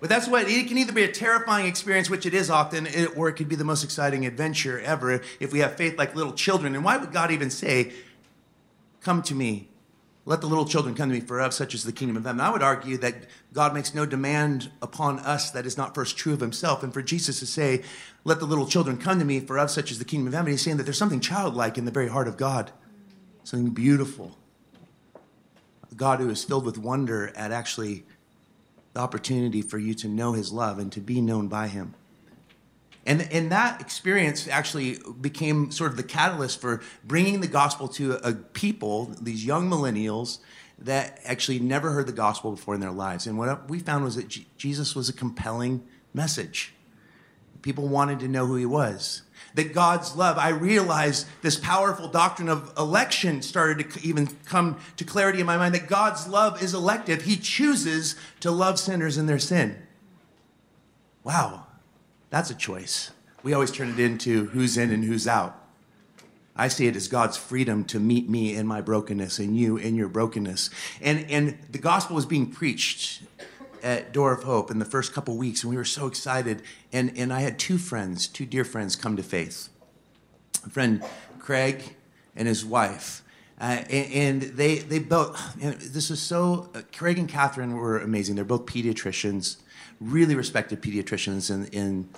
But 0.00 0.10
that's 0.10 0.28
what 0.28 0.50
it 0.50 0.68
can 0.68 0.76
either 0.76 0.92
be 0.92 1.04
a 1.04 1.10
terrifying 1.10 1.66
experience, 1.66 2.10
which 2.10 2.26
it 2.26 2.34
is 2.34 2.50
often, 2.50 2.86
or 3.16 3.30
it 3.30 3.34
could 3.34 3.48
be 3.48 3.56
the 3.56 3.64
most 3.64 3.82
exciting 3.82 4.26
adventure 4.26 4.78
ever 4.80 5.22
if 5.40 5.50
we 5.50 5.60
have 5.60 5.76
faith 5.76 5.96
like 5.96 6.14
little 6.14 6.34
children. 6.34 6.74
And 6.74 6.84
why 6.84 6.98
would 6.98 7.10
God 7.10 7.30
even 7.30 7.48
say, 7.48 7.90
Come 9.04 9.22
to 9.24 9.34
me, 9.34 9.68
let 10.24 10.40
the 10.40 10.46
little 10.46 10.64
children 10.64 10.94
come 10.94 11.10
to 11.10 11.14
me, 11.14 11.20
for 11.20 11.38
of 11.38 11.52
such 11.52 11.74
is 11.74 11.84
the 11.84 11.92
kingdom 11.92 12.16
of 12.16 12.24
heaven? 12.24 12.40
I 12.40 12.48
would 12.48 12.62
argue 12.62 12.96
that 12.96 13.26
God 13.52 13.74
makes 13.74 13.94
no 13.94 14.06
demand 14.06 14.70
upon 14.80 15.18
us 15.18 15.50
that 15.50 15.66
is 15.66 15.76
not 15.76 15.94
first 15.94 16.16
true 16.16 16.32
of 16.32 16.40
himself. 16.40 16.82
And 16.82 16.92
for 16.92 17.02
Jesus 17.02 17.38
to 17.40 17.46
say, 17.46 17.82
Let 18.24 18.40
the 18.40 18.46
little 18.46 18.66
children 18.66 18.96
come 18.96 19.18
to 19.18 19.24
me, 19.26 19.40
for 19.40 19.58
of 19.58 19.70
such 19.70 19.90
is 19.90 19.98
the 19.98 20.06
kingdom 20.06 20.28
of 20.28 20.32
heaven, 20.32 20.52
he's 20.52 20.62
saying 20.62 20.78
that 20.78 20.84
there's 20.84 20.96
something 20.96 21.20
childlike 21.20 21.76
in 21.76 21.84
the 21.84 21.90
very 21.90 22.08
heart 22.08 22.26
of 22.26 22.38
God, 22.38 22.72
something 23.44 23.74
beautiful. 23.74 24.38
A 25.92 25.94
God 25.94 26.20
who 26.20 26.30
is 26.30 26.42
filled 26.42 26.64
with 26.64 26.78
wonder 26.78 27.30
at 27.36 27.52
actually 27.52 28.04
the 28.94 29.00
opportunity 29.00 29.60
for 29.60 29.76
you 29.76 29.92
to 29.92 30.08
know 30.08 30.32
his 30.32 30.50
love 30.50 30.78
and 30.78 30.90
to 30.92 31.02
be 31.02 31.20
known 31.20 31.48
by 31.48 31.68
him. 31.68 31.94
And, 33.06 33.22
and 33.30 33.52
that 33.52 33.80
experience 33.80 34.48
actually 34.48 34.98
became 35.20 35.70
sort 35.70 35.90
of 35.90 35.96
the 35.96 36.02
catalyst 36.02 36.60
for 36.60 36.82
bringing 37.04 37.40
the 37.40 37.46
gospel 37.46 37.88
to 37.88 38.14
a, 38.26 38.32
people, 38.32 39.14
these 39.20 39.44
young 39.44 39.68
millennials, 39.68 40.38
that 40.78 41.20
actually 41.24 41.58
never 41.58 41.92
heard 41.92 42.06
the 42.06 42.12
gospel 42.12 42.52
before 42.52 42.74
in 42.74 42.80
their 42.80 42.90
lives. 42.90 43.26
And 43.26 43.38
what 43.38 43.68
we 43.68 43.78
found 43.78 44.04
was 44.04 44.16
that 44.16 44.28
G- 44.28 44.46
Jesus 44.56 44.94
was 44.94 45.08
a 45.08 45.12
compelling 45.12 45.86
message. 46.12 46.72
People 47.62 47.88
wanted 47.88 48.20
to 48.20 48.28
know 48.28 48.46
who 48.46 48.56
he 48.56 48.66
was 48.66 49.22
that 49.54 49.72
God's 49.72 50.16
love, 50.16 50.36
I 50.36 50.48
realized 50.48 51.26
this 51.42 51.56
powerful 51.56 52.08
doctrine 52.08 52.48
of 52.48 52.72
election 52.76 53.40
started 53.40 53.90
to 53.90 54.06
even 54.06 54.26
come 54.44 54.78
to 54.96 55.04
clarity 55.04 55.40
in 55.40 55.46
my 55.46 55.56
mind 55.56 55.74
that 55.74 55.86
God's 55.86 56.26
love 56.26 56.62
is 56.62 56.74
elective. 56.74 57.22
He 57.22 57.36
chooses 57.36 58.16
to 58.40 58.50
love 58.50 58.78
sinners 58.78 59.16
in 59.16 59.26
their 59.26 59.38
sin. 59.38 59.76
Wow, 61.22 61.66
that's 62.34 62.50
a 62.50 62.54
choice. 62.56 63.12
We 63.44 63.52
always 63.52 63.70
turn 63.70 63.90
it 63.90 64.00
into 64.00 64.46
who's 64.46 64.76
in 64.76 64.90
and 64.90 65.04
who's 65.04 65.28
out. 65.28 65.56
I 66.56 66.66
see 66.66 66.88
it 66.88 66.96
as 66.96 67.06
God's 67.06 67.36
freedom 67.36 67.84
to 67.84 68.00
meet 68.00 68.28
me 68.28 68.56
in 68.56 68.66
my 68.66 68.80
brokenness 68.80 69.38
and 69.38 69.56
you 69.56 69.76
in 69.76 69.94
your 69.94 70.08
brokenness. 70.08 70.68
And, 71.00 71.30
and 71.30 71.56
the 71.70 71.78
gospel 71.78 72.16
was 72.16 72.26
being 72.26 72.50
preached 72.50 73.22
at 73.84 74.12
Door 74.12 74.32
of 74.32 74.42
Hope 74.42 74.72
in 74.72 74.80
the 74.80 74.84
first 74.84 75.12
couple 75.12 75.36
weeks, 75.36 75.62
and 75.62 75.70
we 75.70 75.76
were 75.76 75.84
so 75.84 76.08
excited. 76.08 76.62
And, 76.92 77.16
and 77.16 77.32
I 77.32 77.42
had 77.42 77.56
two 77.56 77.78
friends, 77.78 78.26
two 78.26 78.46
dear 78.46 78.64
friends, 78.64 78.96
come 78.96 79.16
to 79.16 79.22
faith. 79.22 79.68
A 80.66 80.70
friend, 80.70 81.04
Craig, 81.38 81.94
and 82.34 82.48
his 82.48 82.64
wife. 82.64 83.22
Uh, 83.60 83.84
and, 83.88 84.12
and, 84.12 84.42
they 84.56 84.78
they 84.78 84.98
both. 84.98 85.54
this 85.60 86.10
is 86.10 86.20
so. 86.20 86.68
Uh, 86.74 86.82
Craig 86.92 87.20
and 87.20 87.28
Catherine 87.28 87.76
were 87.76 88.00
amazing. 88.00 88.34
They're 88.34 88.44
both 88.44 88.66
pediatricians, 88.66 89.58
really 90.00 90.34
respected 90.34 90.82
pediatricians 90.82 91.50
in 91.50 91.66
in 91.66 92.08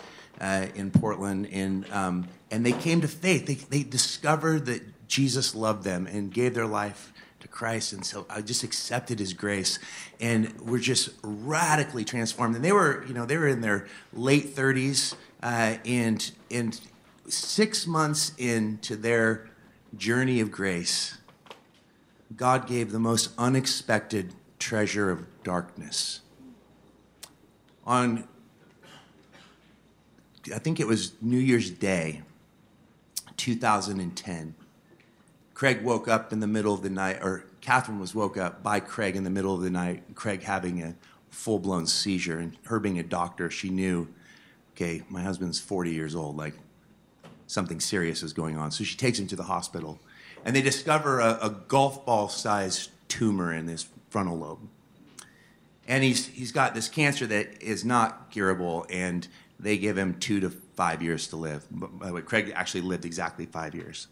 uh, 0.40 0.66
in 0.74 0.90
Portland, 0.90 1.48
and 1.50 1.90
um, 1.92 2.28
and 2.50 2.64
they 2.64 2.72
came 2.72 3.00
to 3.00 3.08
faith. 3.08 3.46
They 3.46 3.54
they 3.54 3.82
discovered 3.82 4.66
that 4.66 4.82
Jesus 5.08 5.54
loved 5.54 5.84
them 5.84 6.06
and 6.06 6.32
gave 6.32 6.54
their 6.54 6.66
life 6.66 7.12
to 7.40 7.48
Christ, 7.48 7.92
and 7.92 8.04
so 8.04 8.26
I 8.28 8.40
just 8.42 8.62
accepted 8.62 9.18
His 9.18 9.32
grace, 9.32 9.78
and 10.20 10.58
we're 10.60 10.78
just 10.78 11.10
radically 11.22 12.04
transformed. 12.04 12.56
And 12.56 12.64
they 12.64 12.72
were, 12.72 13.04
you 13.06 13.14
know, 13.14 13.26
they 13.26 13.36
were 13.36 13.48
in 13.48 13.60
their 13.60 13.86
late 14.12 14.50
thirties, 14.50 15.14
uh, 15.42 15.76
and 15.84 16.30
and 16.50 16.80
six 17.28 17.86
months 17.86 18.32
into 18.38 18.96
their 18.96 19.48
journey 19.96 20.40
of 20.40 20.50
grace, 20.50 21.18
God 22.36 22.66
gave 22.66 22.92
the 22.92 22.98
most 22.98 23.30
unexpected 23.38 24.34
treasure 24.58 25.10
of 25.10 25.26
darkness. 25.42 26.20
On, 27.86 28.26
I 30.54 30.58
think 30.58 30.80
it 30.80 30.86
was 30.86 31.12
New 31.22 31.38
Year's 31.38 31.70
Day, 31.70 32.22
2010 33.36 34.54
Craig 35.56 35.82
woke 35.82 36.06
up 36.06 36.34
in 36.34 36.40
the 36.40 36.46
middle 36.46 36.74
of 36.74 36.82
the 36.82 36.90
night, 36.90 37.16
or 37.22 37.46
Catherine 37.62 37.98
was 37.98 38.14
woke 38.14 38.36
up 38.36 38.62
by 38.62 38.78
Craig 38.78 39.16
in 39.16 39.24
the 39.24 39.30
middle 39.30 39.54
of 39.54 39.62
the 39.62 39.70
night, 39.70 40.02
Craig 40.14 40.42
having 40.42 40.82
a 40.82 40.94
full 41.30 41.58
blown 41.58 41.86
seizure. 41.86 42.38
And 42.38 42.58
her 42.66 42.78
being 42.78 42.98
a 42.98 43.02
doctor, 43.02 43.48
she 43.48 43.70
knew, 43.70 44.06
okay, 44.74 45.02
my 45.08 45.22
husband's 45.22 45.58
40 45.58 45.92
years 45.92 46.14
old, 46.14 46.36
like 46.36 46.52
something 47.46 47.80
serious 47.80 48.22
is 48.22 48.34
going 48.34 48.58
on. 48.58 48.70
So 48.70 48.84
she 48.84 48.98
takes 48.98 49.18
him 49.18 49.26
to 49.28 49.36
the 49.36 49.44
hospital. 49.44 49.98
And 50.44 50.54
they 50.54 50.60
discover 50.60 51.20
a, 51.20 51.38
a 51.40 51.48
golf 51.48 52.04
ball 52.04 52.28
sized 52.28 52.90
tumor 53.08 53.50
in 53.50 53.66
his 53.66 53.86
frontal 54.10 54.36
lobe. 54.36 54.68
And 55.88 56.02
he's, 56.02 56.26
he's 56.26 56.52
got 56.52 56.74
this 56.74 56.88
cancer 56.88 57.26
that 57.26 57.62
is 57.62 57.84
not 57.84 58.30
curable, 58.30 58.86
and 58.90 59.26
they 59.58 59.78
give 59.78 59.96
him 59.96 60.18
two 60.18 60.40
to 60.40 60.50
five 60.50 61.02
years 61.02 61.28
to 61.28 61.36
live. 61.36 61.64
By 61.70 62.08
the 62.08 62.12
way, 62.12 62.22
Craig 62.22 62.52
actually 62.54 62.82
lived 62.82 63.04
exactly 63.04 63.46
five 63.46 63.74
years. 63.74 64.08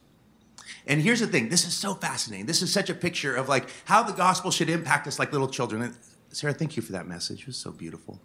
And 0.86 1.00
here's 1.00 1.20
the 1.20 1.26
thing 1.26 1.48
this 1.48 1.66
is 1.66 1.74
so 1.74 1.94
fascinating. 1.94 2.46
This 2.46 2.62
is 2.62 2.72
such 2.72 2.88
a 2.90 2.94
picture 2.94 3.34
of 3.34 3.48
like 3.48 3.68
how 3.84 4.02
the 4.02 4.12
gospel 4.12 4.50
should 4.50 4.70
impact 4.70 5.06
us 5.06 5.18
like 5.18 5.32
little 5.32 5.48
children. 5.48 5.82
And 5.82 5.96
Sarah, 6.30 6.54
thank 6.54 6.76
you 6.76 6.82
for 6.82 6.92
that 6.92 7.06
message. 7.06 7.42
It 7.42 7.46
was 7.46 7.56
so 7.56 7.70
beautiful. 7.70 8.20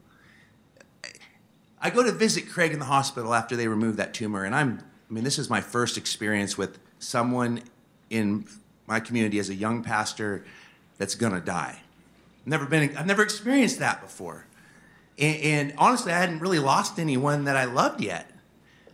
I 1.82 1.90
go 1.90 2.04
to 2.04 2.12
visit 2.12 2.50
Craig 2.50 2.74
in 2.74 2.80
the 2.80 2.86
hospital 2.86 3.34
after 3.34 3.56
they 3.56 3.68
remove 3.68 3.96
that 3.98 4.14
tumor, 4.14 4.44
and 4.44 4.54
I'm, 4.54 4.80
I 5.10 5.14
mean, 5.14 5.24
this 5.24 5.40
is 5.40 5.50
my 5.50 5.62
first 5.62 5.98
experience 5.98 6.58
with 6.58 6.78
someone 7.00 7.62
in 8.10 8.46
my 8.86 9.00
community 9.00 9.40
as 9.40 9.50
a 9.50 9.56
young 9.56 9.82
pastor 9.82 10.44
that's 10.98 11.16
gonna 11.16 11.40
die. 11.40 11.82
Never 12.50 12.66
been, 12.66 12.98
I've 12.98 13.06
never 13.06 13.22
experienced 13.22 13.78
that 13.78 14.02
before. 14.02 14.48
And, 15.20 15.42
and 15.44 15.74
honestly, 15.78 16.12
I 16.12 16.18
hadn't 16.18 16.40
really 16.40 16.58
lost 16.58 16.98
anyone 16.98 17.44
that 17.44 17.56
I 17.56 17.66
loved 17.66 18.02
yet. 18.02 18.32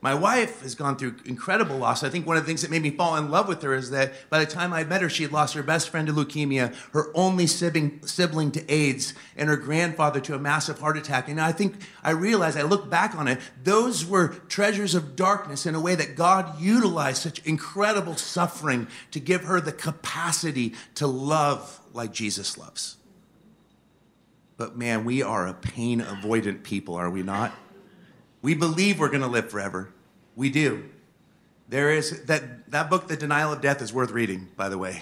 My 0.02 0.14
wife 0.14 0.62
has 0.62 0.76
gone 0.76 0.98
through 0.98 1.16
incredible 1.26 1.78
loss. 1.78 2.04
I 2.04 2.10
think 2.10 2.28
one 2.28 2.36
of 2.36 2.44
the 2.44 2.48
things 2.48 2.62
that 2.64 2.70
made 2.70 2.82
me 2.82 2.92
fall 2.92 3.16
in 3.16 3.32
love 3.32 3.48
with 3.48 3.62
her 3.64 3.74
is 3.74 3.92
that 3.92 4.30
by 4.30 4.40
the 4.40 4.46
time 4.46 4.74
I 4.74 4.84
met 4.84 5.02
her, 5.02 5.10
she 5.10 5.24
had 5.24 5.32
lost 5.32 5.54
her 5.56 5.64
best 5.64 5.90
friend 5.90 6.06
to 6.08 6.14
leukemia, 6.14 6.76
her 6.92 7.12
only 7.16 7.48
sibling, 7.48 8.06
sibling 8.06 8.52
to 8.52 8.72
AIDS, 8.72 9.14
and 9.38 9.48
her 9.48 9.56
grandfather 9.56 10.20
to 10.20 10.36
a 10.36 10.40
massive 10.40 10.80
heart 10.80 10.98
attack. 10.98 11.30
And 11.30 11.40
I 11.40 11.54
think 11.54 11.76
I 12.04 12.12
realized, 12.12 12.58
I 12.58 12.64
look 12.64 12.90
back 12.90 13.16
on 13.16 13.30
it, 13.30 13.40
those 13.64 14.06
were 14.06 14.28
treasures 14.50 14.96
of 14.96 15.16
darkness 15.16 15.66
in 15.66 15.76
a 15.76 15.82
way 15.82 15.96
that 15.96 16.18
God 16.18 16.60
utilized 16.60 17.22
such 17.22 17.40
incredible 17.46 18.18
suffering 18.18 18.88
to 19.12 19.22
give 19.22 19.46
her 19.46 19.62
the 19.62 19.72
capacity 19.72 20.76
to 20.96 21.08
love 21.08 21.80
like 21.94 22.12
Jesus 22.12 22.58
loves. 22.58 22.98
But 24.58 24.78
man, 24.78 25.04
we 25.06 25.22
are 25.22 25.48
a 25.48 25.54
pain 25.54 26.02
avoidant 26.02 26.64
people, 26.64 26.96
are 26.96 27.10
we 27.10 27.24
not? 27.24 27.52
We 28.42 28.56
believe 28.56 29.00
we're 29.00 29.10
going 29.10 29.22
to 29.22 29.28
live 29.28 29.50
forever. 29.50 29.94
We 30.36 30.50
do. 30.50 30.90
There 31.68 31.92
is 31.92 32.26
that, 32.26 32.70
that 32.72 32.90
book, 32.90 33.08
The 33.08 33.18
Denial 33.18 33.52
of 33.52 33.62
Death, 33.62 33.82
is 33.82 33.92
worth 33.92 34.12
reading, 34.12 34.50
by 34.56 34.70
the 34.70 34.78
way, 34.78 35.02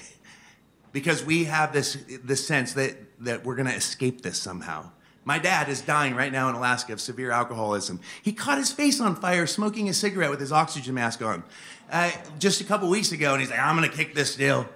because 0.92 1.24
we 1.24 1.44
have 1.44 1.74
this, 1.74 1.98
this 2.24 2.48
sense 2.48 2.74
that, 2.74 2.96
that 3.20 3.44
we're 3.44 3.56
going 3.56 3.68
to 3.68 3.76
escape 3.76 4.22
this 4.22 4.38
somehow. 4.38 4.90
My 5.26 5.40
dad 5.40 5.70
is 5.70 5.82
dying 5.82 6.16
right 6.16 6.32
now 6.32 6.50
in 6.50 6.56
Alaska 6.56 6.94
of 6.94 7.00
severe 7.00 7.32
alcoholism. 7.32 8.00
He 8.22 8.34
caught 8.34 8.58
his 8.58 8.72
face 8.72 9.00
on 9.00 9.16
fire 9.16 9.48
smoking 9.48 9.88
a 9.88 9.94
cigarette 9.94 10.30
with 10.30 10.40
his 10.40 10.52
oxygen 10.52 10.96
mask 10.96 11.22
on 11.22 11.44
uh, 11.92 12.12
just 12.40 12.60
a 12.60 12.64
couple 12.64 12.90
weeks 12.90 13.12
ago, 13.12 13.34
and 13.34 13.42
he's 13.42 13.50
like, 13.50 13.60
I'm 13.60 13.78
going 13.78 13.90
to 13.90 13.96
kick 13.96 14.16
this 14.16 14.36
deal. 14.36 14.68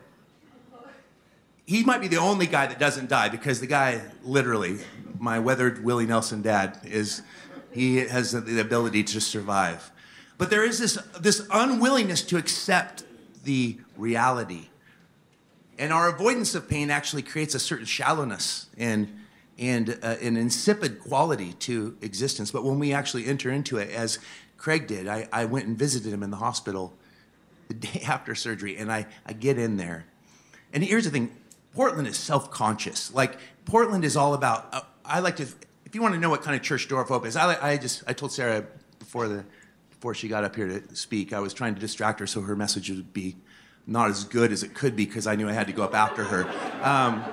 He 1.68 1.84
might 1.84 2.00
be 2.00 2.08
the 2.08 2.18
only 2.18 2.48
guy 2.48 2.66
that 2.66 2.80
doesn't 2.80 3.10
die 3.10 3.28
because 3.28 3.60
the 3.60 3.68
guy, 3.68 4.02
literally, 4.24 4.78
my 5.20 5.38
weathered 5.38 5.84
Willie 5.84 6.06
Nelson 6.06 6.42
dad, 6.42 6.80
is 6.86 7.22
he 7.72 7.98
has 7.98 8.32
the 8.32 8.62
ability 8.62 9.04
to 9.04 9.20
survive. 9.20 9.92
But 10.38 10.50
there 10.50 10.64
is 10.64 10.80
this, 10.80 10.98
this 11.20 11.46
unwillingness 11.52 12.22
to 12.24 12.38
accept 12.38 13.04
the 13.44 13.78
reality. 13.98 14.70
And 15.78 15.92
our 15.92 16.08
avoidance 16.08 16.56
of 16.56 16.70
pain 16.70 16.90
actually 16.90 17.22
creates 17.22 17.54
a 17.54 17.60
certain 17.60 17.86
shallowness 17.86 18.68
and, 18.78 19.14
and 19.60 20.00
uh, 20.02 20.16
an 20.22 20.38
insipid 20.38 21.02
quality 21.02 21.52
to 21.54 21.98
existence. 22.02 22.50
But 22.50 22.64
when 22.64 22.80
we 22.80 22.94
actually 22.94 23.26
enter 23.26 23.52
into 23.52 23.78
it, 23.78 23.90
as 23.90 24.20
Craig 24.56 24.88
did, 24.88 25.10
I, 25.10 25.28
I 25.34 25.44
went 25.44 25.66
and 25.66 25.78
visited 25.78 26.14
him 26.14 26.24
in 26.24 26.32
the 26.32 26.38
hospital 26.38 26.94
the 27.68 27.74
day 27.74 28.04
after 28.08 28.36
surgery, 28.36 28.78
and 28.78 28.90
I, 28.90 29.06
I 29.26 29.34
get 29.34 29.58
in 29.58 29.76
there. 29.76 30.06
And 30.72 30.82
here's 30.82 31.04
the 31.04 31.12
thing 31.12 31.36
Portland 31.77 32.07
is 32.07 32.17
self 32.17 32.50
conscious. 32.50 33.13
Like, 33.13 33.38
Portland 33.65 34.03
is 34.03 34.17
all 34.17 34.34
about, 34.34 34.67
uh, 34.74 34.81
I 35.05 35.19
like 35.19 35.36
to, 35.36 35.43
if 35.86 35.93
you 35.93 36.01
want 36.01 36.15
to 36.15 36.19
know 36.19 36.31
what 36.31 36.41
kind 36.41 36.55
of 36.55 36.63
church 36.63 36.88
Door 36.88 37.03
Hope 37.03 37.24
is, 37.27 37.36
I, 37.36 37.74
I 37.74 37.77
just, 37.77 38.03
I 38.07 38.13
told 38.13 38.31
Sarah 38.31 38.65
before 38.98 39.27
the 39.27 39.46
before 39.91 40.15
she 40.15 40.27
got 40.27 40.43
up 40.43 40.55
here 40.55 40.67
to 40.67 40.96
speak. 40.96 41.34
I 41.34 41.39
was 41.39 41.53
trying 41.53 41.75
to 41.75 41.79
distract 41.79 42.19
her 42.19 42.25
so 42.25 42.41
her 42.41 42.55
message 42.55 42.89
would 42.89 43.13
be 43.13 43.36
not 43.86 44.10
as 44.10 44.24
good 44.24 44.51
as 44.51 44.63
it 44.63 44.74
could 44.74 44.96
be 44.96 45.05
because 45.05 45.27
I 45.27 45.36
knew 45.36 45.48
I 45.48 45.53
had 45.53 45.67
to 45.67 45.74
go 45.74 45.84
up 45.84 45.93
after 45.93 46.24
her. 46.24 46.46
Um, 46.84 47.24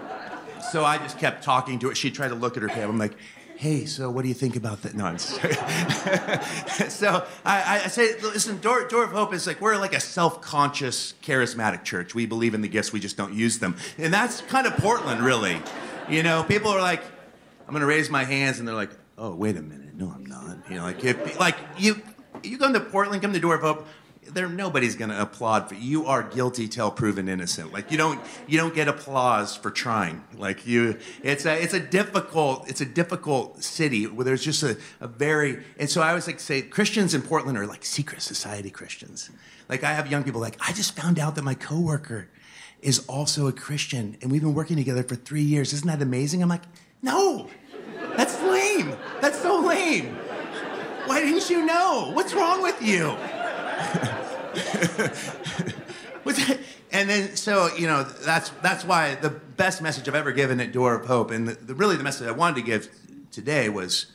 so 0.70 0.84
I 0.84 0.98
just 0.98 1.18
kept 1.18 1.42
talking 1.42 1.78
to 1.78 1.88
her. 1.88 1.94
She 1.94 2.10
tried 2.10 2.28
to 2.28 2.34
look 2.34 2.58
at 2.58 2.62
her 2.62 2.68
tab. 2.68 2.90
I'm 2.90 2.98
like, 2.98 3.16
hey, 3.64 3.86
so 3.86 4.10
what 4.10 4.20
do 4.20 4.28
you 4.28 4.34
think 4.34 4.56
about 4.56 4.82
that? 4.82 4.94
No, 4.94 5.06
I'm 5.06 5.16
so 6.90 7.24
I, 7.46 7.80
I, 7.84 7.88
say, 7.88 8.20
listen, 8.20 8.60
Door, 8.60 8.88
Door 8.88 9.04
of 9.04 9.12
Hope 9.12 9.32
is 9.32 9.46
like, 9.46 9.58
we're 9.58 9.78
like 9.78 9.94
a 9.94 10.00
self 10.00 10.42
conscious, 10.42 11.14
charismatic 11.22 11.82
church. 11.82 12.14
We 12.14 12.26
believe 12.26 12.52
in 12.52 12.60
the 12.60 12.68
gifts, 12.68 12.92
we 12.92 13.00
just 13.00 13.16
don't 13.16 13.32
use 13.32 13.60
them. 13.60 13.76
And 13.96 14.12
that's 14.12 14.42
kind 14.42 14.66
of 14.66 14.76
Portland, 14.76 15.22
really. 15.22 15.62
You 16.10 16.22
know, 16.22 16.44
people 16.44 16.70
are 16.72 16.80
like, 16.82 17.02
I'm 17.66 17.70
going 17.70 17.80
to 17.80 17.86
raise 17.86 18.10
my 18.10 18.24
hands, 18.24 18.58
and 18.58 18.68
they're 18.68 18.74
like, 18.74 18.90
oh, 19.16 19.34
wait 19.34 19.56
a 19.56 19.62
minute. 19.62 19.94
No, 19.94 20.12
I'm 20.14 20.26
not. 20.26 20.58
You 20.68 20.76
know, 20.76 20.82
like, 20.82 21.02
if, 21.02 21.40
like 21.40 21.56
you, 21.78 22.02
you 22.42 22.58
come 22.58 22.74
to 22.74 22.80
Portland, 22.80 23.22
come 23.22 23.32
to 23.32 23.40
Door 23.40 23.54
of 23.54 23.60
Hope, 23.62 23.86
there 24.32 24.48
nobody's 24.48 24.96
going 24.96 25.10
to 25.10 25.20
applaud 25.20 25.68
for 25.68 25.74
you. 25.74 26.06
Are 26.06 26.22
guilty 26.22 26.68
till 26.68 26.90
proven 26.90 27.28
innocent. 27.28 27.72
Like 27.72 27.90
you 27.90 27.98
don't 27.98 28.20
you 28.46 28.58
don't 28.58 28.74
get 28.74 28.88
applause 28.88 29.56
for 29.56 29.70
trying. 29.70 30.22
Like 30.36 30.66
you, 30.66 30.98
it's 31.22 31.46
a 31.46 31.62
it's 31.62 31.74
a 31.74 31.80
difficult 31.80 32.68
it's 32.68 32.80
a 32.80 32.86
difficult 32.86 33.62
city 33.62 34.06
where 34.06 34.24
there's 34.24 34.44
just 34.44 34.62
a, 34.62 34.76
a 35.00 35.08
very 35.08 35.62
and 35.78 35.88
so 35.88 36.02
I 36.02 36.08
always 36.08 36.26
like 36.26 36.40
say 36.40 36.62
Christians 36.62 37.14
in 37.14 37.22
Portland 37.22 37.58
are 37.58 37.66
like 37.66 37.84
secret 37.84 38.22
society 38.22 38.70
Christians. 38.70 39.30
Like 39.68 39.84
I 39.84 39.92
have 39.92 40.10
young 40.10 40.24
people 40.24 40.40
like 40.40 40.56
I 40.60 40.72
just 40.72 40.96
found 40.96 41.18
out 41.18 41.34
that 41.36 41.42
my 41.42 41.54
coworker 41.54 42.28
is 42.80 43.06
also 43.06 43.46
a 43.46 43.52
Christian 43.52 44.16
and 44.20 44.30
we've 44.30 44.42
been 44.42 44.54
working 44.54 44.76
together 44.76 45.02
for 45.02 45.14
three 45.14 45.42
years. 45.42 45.72
Isn't 45.72 45.88
that 45.88 46.02
amazing? 46.02 46.42
I'm 46.42 46.48
like, 46.48 46.64
no, 47.02 47.48
that's 48.16 48.40
lame. 48.42 48.94
That's 49.20 49.40
so 49.40 49.60
lame. 49.60 50.16
Why 51.06 51.20
didn't 51.20 51.50
you 51.50 51.66
know? 51.66 52.10
What's 52.14 52.32
wrong 52.32 52.62
with 52.62 52.80
you? 52.82 53.16
and 56.92 57.10
then, 57.10 57.36
so, 57.36 57.74
you 57.76 57.86
know, 57.86 58.04
that's, 58.04 58.50
that's 58.62 58.84
why 58.84 59.16
the 59.16 59.30
best 59.30 59.82
message 59.82 60.08
I've 60.08 60.14
ever 60.14 60.32
given 60.32 60.60
at 60.60 60.72
Door 60.72 60.94
of 60.94 61.06
Hope, 61.06 61.30
and 61.30 61.48
the, 61.48 61.54
the, 61.54 61.74
really 61.74 61.96
the 61.96 62.04
message 62.04 62.28
I 62.28 62.32
wanted 62.32 62.56
to 62.56 62.62
give 62.62 62.88
today 63.30 63.68
was 63.68 64.06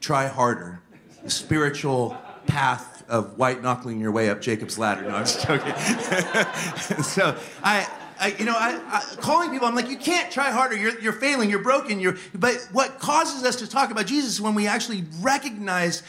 try 0.00 0.26
harder. 0.26 0.80
The 1.22 1.30
spiritual 1.30 2.16
path 2.46 3.04
of 3.08 3.38
white 3.38 3.62
knuckling 3.62 4.00
your 4.00 4.10
way 4.10 4.30
up 4.30 4.40
Jacob's 4.40 4.78
ladder. 4.78 5.02
No, 5.02 5.10
I'm 5.10 5.24
just 5.24 5.46
joking. 5.46 5.74
so 7.02 7.36
I, 7.62 7.86
I, 8.18 8.34
you 8.38 8.44
know, 8.44 8.56
I, 8.56 8.80
I, 8.86 9.02
calling 9.20 9.50
people, 9.50 9.68
I'm 9.68 9.74
like, 9.74 9.88
you 9.88 9.96
can't 9.96 10.30
try 10.30 10.50
harder. 10.50 10.76
You're, 10.76 10.98
you're 11.00 11.12
failing. 11.12 11.50
You're 11.50 11.62
broken. 11.62 12.00
You're, 12.00 12.16
but 12.34 12.68
what 12.72 12.98
causes 12.98 13.44
us 13.44 13.56
to 13.56 13.68
talk 13.68 13.90
about 13.90 14.06
Jesus 14.06 14.40
when 14.40 14.54
we 14.54 14.66
actually 14.66 15.04
recognize 15.20 16.02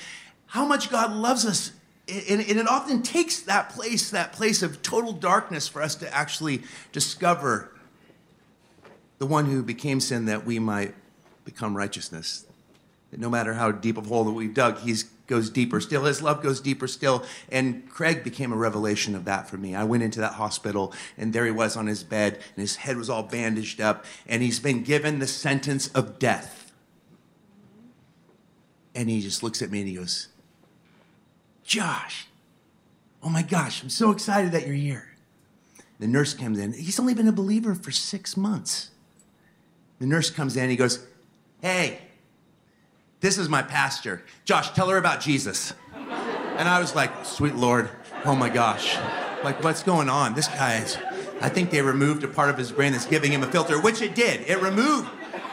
how 0.48 0.66
much 0.66 0.92
God 0.92 1.12
loves 1.12 1.46
us. 1.46 1.72
And, 2.08 2.42
it 2.42 2.68
often 2.68 3.02
takes 3.02 3.42
that 3.42 3.70
place, 3.70 4.10
that 4.10 4.34
place 4.34 4.62
of 4.62 4.82
total 4.82 5.14
darkness, 5.14 5.70
for 5.70 5.82
us 5.82 5.96
to 5.96 6.14
actually 6.14 6.64
discover 6.92 7.72
the 9.20 9.26
one 9.26 9.46
who 9.46 9.64
became 9.64 10.02
sin 10.02 10.26
that 10.26 10.46
we 10.46 10.60
might 10.60 10.94
become 11.46 11.78
righteousness. 11.78 12.46
that 13.12 13.20
no 13.20 13.30
matter 13.30 13.54
how 13.54 13.72
deep 13.72 13.98
of 13.98 14.06
a 14.06 14.10
hole 14.10 14.26
that 14.26 14.32
we've 14.32 14.54
dug, 14.54 14.80
he 14.80 14.96
goes 15.28 15.50
deeper 15.50 15.80
still. 15.80 16.04
His 16.04 16.22
love 16.22 16.44
goes 16.44 16.60
deeper 16.60 16.88
still. 16.88 17.24
And 17.50 17.90
Craig 17.90 18.24
became 18.24 18.52
a 18.52 18.58
revelation 18.58 19.16
of 19.16 19.24
that 19.26 19.50
for 19.50 19.58
me. 19.58 19.74
I 19.74 19.86
went 19.86 20.04
into 20.04 20.20
that 20.20 20.34
hospital, 20.34 20.94
and 21.18 21.32
there 21.32 21.46
he 21.46 21.52
was 21.52 21.78
on 21.78 21.88
his 21.88 22.04
bed, 22.04 22.34
and 22.36 22.62
his 22.62 22.78
head 22.78 22.98
was 22.98 23.10
all 23.10 23.24
bandaged 23.24 23.80
up, 23.80 24.04
and 24.28 24.44
he's 24.44 24.60
been 24.60 24.84
given 24.84 25.20
the 25.20 25.28
sentence 25.28 25.88
of 25.90 26.20
death. 26.20 26.74
And 28.94 29.10
he 29.10 29.22
just 29.22 29.42
looks 29.42 29.62
at 29.62 29.72
me 29.72 29.80
and 29.80 29.88
he 29.88 29.96
goes, 29.96 30.28
Josh, 31.64 32.28
oh 33.22 33.30
my 33.30 33.42
gosh, 33.42 33.82
I'm 33.82 33.90
so 33.90 34.12
excited 34.12 34.52
that 34.52 34.66
you're 34.66 34.76
here. 34.76 35.10
The 36.00 36.08
nurse 36.08 36.34
comes 36.34 36.60
in. 36.60 36.74
He's 36.74 37.00
only 37.00 37.14
been 37.14 37.28
a 37.28 37.34
believer 37.34 37.76
for 37.76 37.92
six 37.92 38.36
months. 38.36 38.90
The 40.00 40.06
nurse 40.06 40.30
comes 40.30 40.58
in. 40.58 40.70
He 40.70 40.76
goes, 40.76 41.06
Hey, 41.62 42.00
this 43.22 43.38
is 43.38 43.48
my 43.48 43.62
pastor. 43.62 44.22
Josh, 44.44 44.72
tell 44.72 44.90
her 44.90 44.98
about 44.98 45.22
Jesus. 45.22 45.74
And 45.96 46.68
I 46.68 46.80
was 46.80 46.94
like, 46.94 47.26
Sweet 47.26 47.56
Lord, 47.56 47.90
oh 48.26 48.36
my 48.36 48.50
gosh. 48.50 48.98
Like, 49.44 49.64
what's 49.64 49.84
going 49.84 50.10
on? 50.10 50.36
This 50.36 50.48
guy 50.48 50.76
is, 50.78 50.98
I 51.42 51.50
think 51.50 51.70
they 51.70 51.82
removed 51.82 52.24
a 52.24 52.28
part 52.28 52.50
of 52.50 52.58
his 52.58 52.72
brain 52.72 52.92
that's 52.92 53.06
giving 53.06 53.32
him 53.32 53.44
a 53.44 53.48
filter, 53.48 53.80
which 53.80 54.02
it 54.02 54.16
did. 54.16 54.42
It 54.42 54.62
removed. 54.62 55.10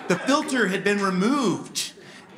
The 0.08 0.16
filter 0.16 0.66
had 0.66 0.82
been 0.82 1.00
removed. 1.00 1.89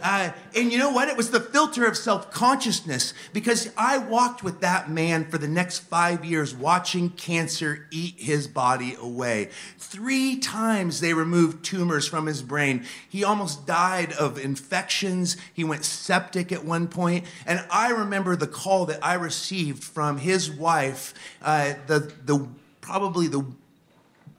Uh, 0.03 0.33
and 0.57 0.73
you 0.73 0.79
know 0.79 0.91
what? 0.91 1.09
It 1.09 1.17
was 1.17 1.31
the 1.31 1.41
filter 1.41 1.87
of 1.87 1.97
self 1.97 2.33
consciousness 2.33 3.15
because 3.33 3.71
I 3.77 3.99
walked 3.99 4.43
with 4.43 4.61
that 4.61 4.91
man 4.91 5.25
for 5.31 5.39
the 5.39 5.49
next 5.49 5.79
five 5.81 6.25
years 6.25 6.55
watching 6.55 7.11
cancer 7.11 7.87
eat 7.91 8.15
his 8.19 8.49
body 8.49 8.97
away. 9.01 9.51
Three 9.79 10.37
times 10.39 11.01
they 11.01 11.15
removed 11.15 11.65
tumors 11.65 12.09
from 12.09 12.27
his 12.27 12.43
brain. 12.43 12.85
He 13.09 13.23
almost 13.23 13.67
died 13.67 14.13
of 14.15 14.39
infections. 14.39 15.37
He 15.55 15.63
went 15.63 15.85
septic 15.85 16.51
at 16.51 16.65
one 16.65 16.89
point. 16.89 17.25
And 17.47 17.65
I 17.71 17.91
remember 17.91 18.35
the 18.35 18.49
call 18.49 18.87
that 18.87 18.99
I 19.05 19.15
received 19.15 19.85
from 19.85 20.19
his 20.19 20.51
wife, 20.51 21.15
uh, 21.41 21.75
the, 21.87 22.13
the, 22.25 22.49
probably 22.81 23.29
the 23.29 23.47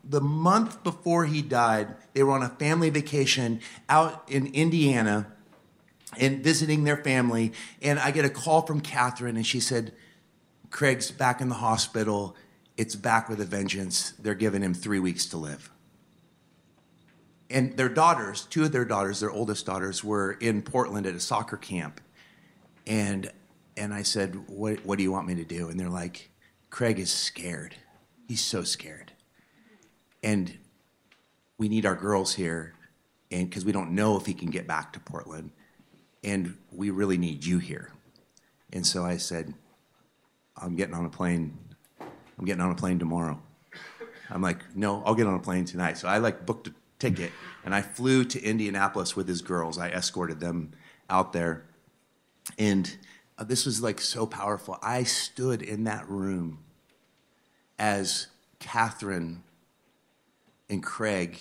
the 0.05 0.19
month 0.19 0.83
before 0.83 1.25
he 1.25 1.41
died, 1.41 1.87
they 2.13 2.23
were 2.23 2.33
on 2.33 2.43
a 2.43 2.49
family 2.49 2.89
vacation 2.89 3.61
out 3.87 4.23
in 4.29 4.47
Indiana 4.47 5.32
and 6.19 6.43
visiting 6.43 6.83
their 6.83 6.97
family. 6.97 7.53
And 7.81 7.99
I 7.99 8.11
get 8.11 8.25
a 8.25 8.29
call 8.29 8.61
from 8.61 8.81
Catherine, 8.81 9.35
and 9.35 9.45
she 9.45 9.59
said, 9.59 9.93
Craig's 10.69 11.11
back 11.11 11.41
in 11.41 11.49
the 11.49 11.55
hospital. 11.55 12.35
It's 12.77 12.95
back 12.95 13.29
with 13.29 13.39
a 13.39 13.45
vengeance. 13.45 14.11
They're 14.19 14.33
giving 14.33 14.61
him 14.61 14.73
three 14.73 14.99
weeks 14.99 15.25
to 15.27 15.37
live. 15.37 15.69
And 17.49 17.77
their 17.77 17.89
daughters, 17.89 18.47
two 18.49 18.63
of 18.63 18.71
their 18.71 18.85
daughters, 18.85 19.19
their 19.19 19.29
oldest 19.29 19.65
daughters, 19.65 20.03
were 20.03 20.31
in 20.31 20.63
Portland 20.63 21.05
at 21.05 21.13
a 21.13 21.19
soccer 21.19 21.57
camp. 21.57 22.01
And, 22.87 23.31
and 23.77 23.93
I 23.93 24.01
said, 24.01 24.49
what, 24.49 24.83
what 24.85 24.97
do 24.97 25.03
you 25.03 25.11
want 25.11 25.27
me 25.27 25.35
to 25.35 25.43
do? 25.43 25.69
And 25.69 25.79
they're 25.79 25.89
like, 25.89 26.31
Craig 26.71 26.97
is 26.97 27.11
scared. 27.11 27.75
He's 28.27 28.41
so 28.41 28.63
scared. 28.63 29.11
And 30.23 30.57
we 31.59 31.69
need 31.69 31.85
our 31.85 31.95
girls 31.95 32.33
here 32.33 32.73
and 33.33 33.49
because 33.49 33.65
we 33.65 33.71
don't 33.71 33.91
know 33.91 34.17
if 34.17 34.25
he 34.25 34.33
can 34.33 34.49
get 34.49 34.67
back 34.67 34.93
to 34.93 34.99
Portland 34.99 35.51
and 36.23 36.57
we 36.71 36.89
really 36.89 37.17
need 37.17 37.45
you 37.45 37.59
here. 37.59 37.91
And 38.71 38.85
so 38.85 39.03
I 39.03 39.17
said, 39.17 39.53
I'm 40.57 40.75
getting 40.75 40.95
on 40.95 41.05
a 41.05 41.09
plane. 41.09 41.57
I'm 41.99 42.45
getting 42.45 42.61
on 42.61 42.71
a 42.71 42.75
plane 42.75 42.99
tomorrow. 42.99 43.39
I'm 44.29 44.41
like, 44.41 44.75
no, 44.75 45.03
I'll 45.05 45.15
get 45.15 45.27
on 45.27 45.35
a 45.35 45.39
plane 45.39 45.65
tonight. 45.65 45.97
So 45.97 46.07
I 46.07 46.17
like 46.17 46.45
booked 46.45 46.67
a 46.67 46.73
ticket 46.97 47.31
and 47.65 47.75
I 47.75 47.81
flew 47.81 48.23
to 48.25 48.41
Indianapolis 48.41 49.15
with 49.15 49.27
his 49.27 49.41
girls. 49.41 49.77
I 49.77 49.89
escorted 49.89 50.39
them 50.39 50.71
out 51.09 51.33
there. 51.33 51.65
And 52.57 52.97
uh, 53.37 53.43
this 53.43 53.65
was 53.65 53.81
like 53.81 54.01
so 54.01 54.25
powerful. 54.25 54.79
I 54.81 55.03
stood 55.03 55.61
in 55.61 55.83
that 55.83 56.07
room 56.09 56.59
as 57.77 58.27
Catherine 58.59 59.43
and 60.69 60.81
Craig 60.81 61.39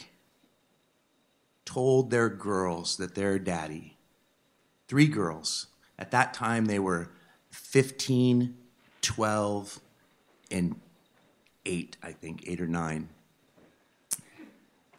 told 1.65 2.11
their 2.11 2.29
girls 2.29 2.97
that 2.97 3.15
their 3.15 3.39
daddy 3.39 3.97
three 4.93 5.07
girls. 5.07 5.69
At 5.99 6.11
that 6.11 6.35
time, 6.35 6.67
they 6.67 6.79
were 6.79 7.09
15, 7.51 8.55
12, 9.01 9.81
and 10.51 10.79
eight, 11.65 11.97
I 12.03 12.13
think, 12.13 12.45
eight 12.47 12.61
or 12.61 12.67
nine. 12.67 13.09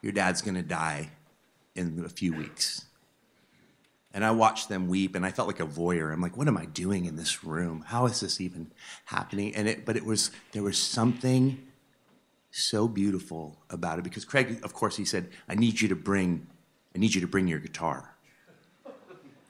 Your 0.01 0.12
dad's 0.12 0.41
to 0.41 0.63
die 0.63 1.12
in 1.75 2.01
a 2.03 2.10
few 2.10 2.34
weeks. 2.34 2.86
And 4.15 4.25
I 4.25 4.32
watched 4.32 4.67
them 4.67 4.88
weep, 4.88 5.13
and 5.13 5.23
I 5.23 5.29
felt 5.29 5.47
like 5.47 5.60
a 5.60 5.67
voyeur. 5.67 6.12
I'm 6.12 6.21
like, 6.21 6.38
what 6.38 6.47
am 6.47 6.58
I 6.58 6.65
doing 6.65 7.06
in 7.06 7.15
this 7.15 7.43
room? 7.43 7.84
How 7.86 8.08
is 8.08 8.19
this 8.19 8.41
even 8.41 8.71
happening? 9.06 9.56
And 9.56 9.67
it, 9.67 9.86
but 9.86 9.95
it 9.95 10.03
was 10.03 10.32
there 10.53 10.63
was 10.63 10.79
something 10.79 11.67
so 12.49 12.88
beautiful 12.88 13.60
about 13.69 13.99
it 13.99 14.03
because 14.03 14.25
Craig, 14.25 14.60
of 14.63 14.73
course, 14.73 14.97
he 14.97 15.06
said, 15.06 15.29
I 15.47 15.53
need 15.53 15.82
you 15.82 15.88
to 15.89 15.95
bring, 15.95 16.47
I 16.95 16.97
need 16.97 17.13
you 17.13 17.21
to 17.21 17.27
bring 17.27 17.47
your 17.47 17.60
guitar 17.60 18.12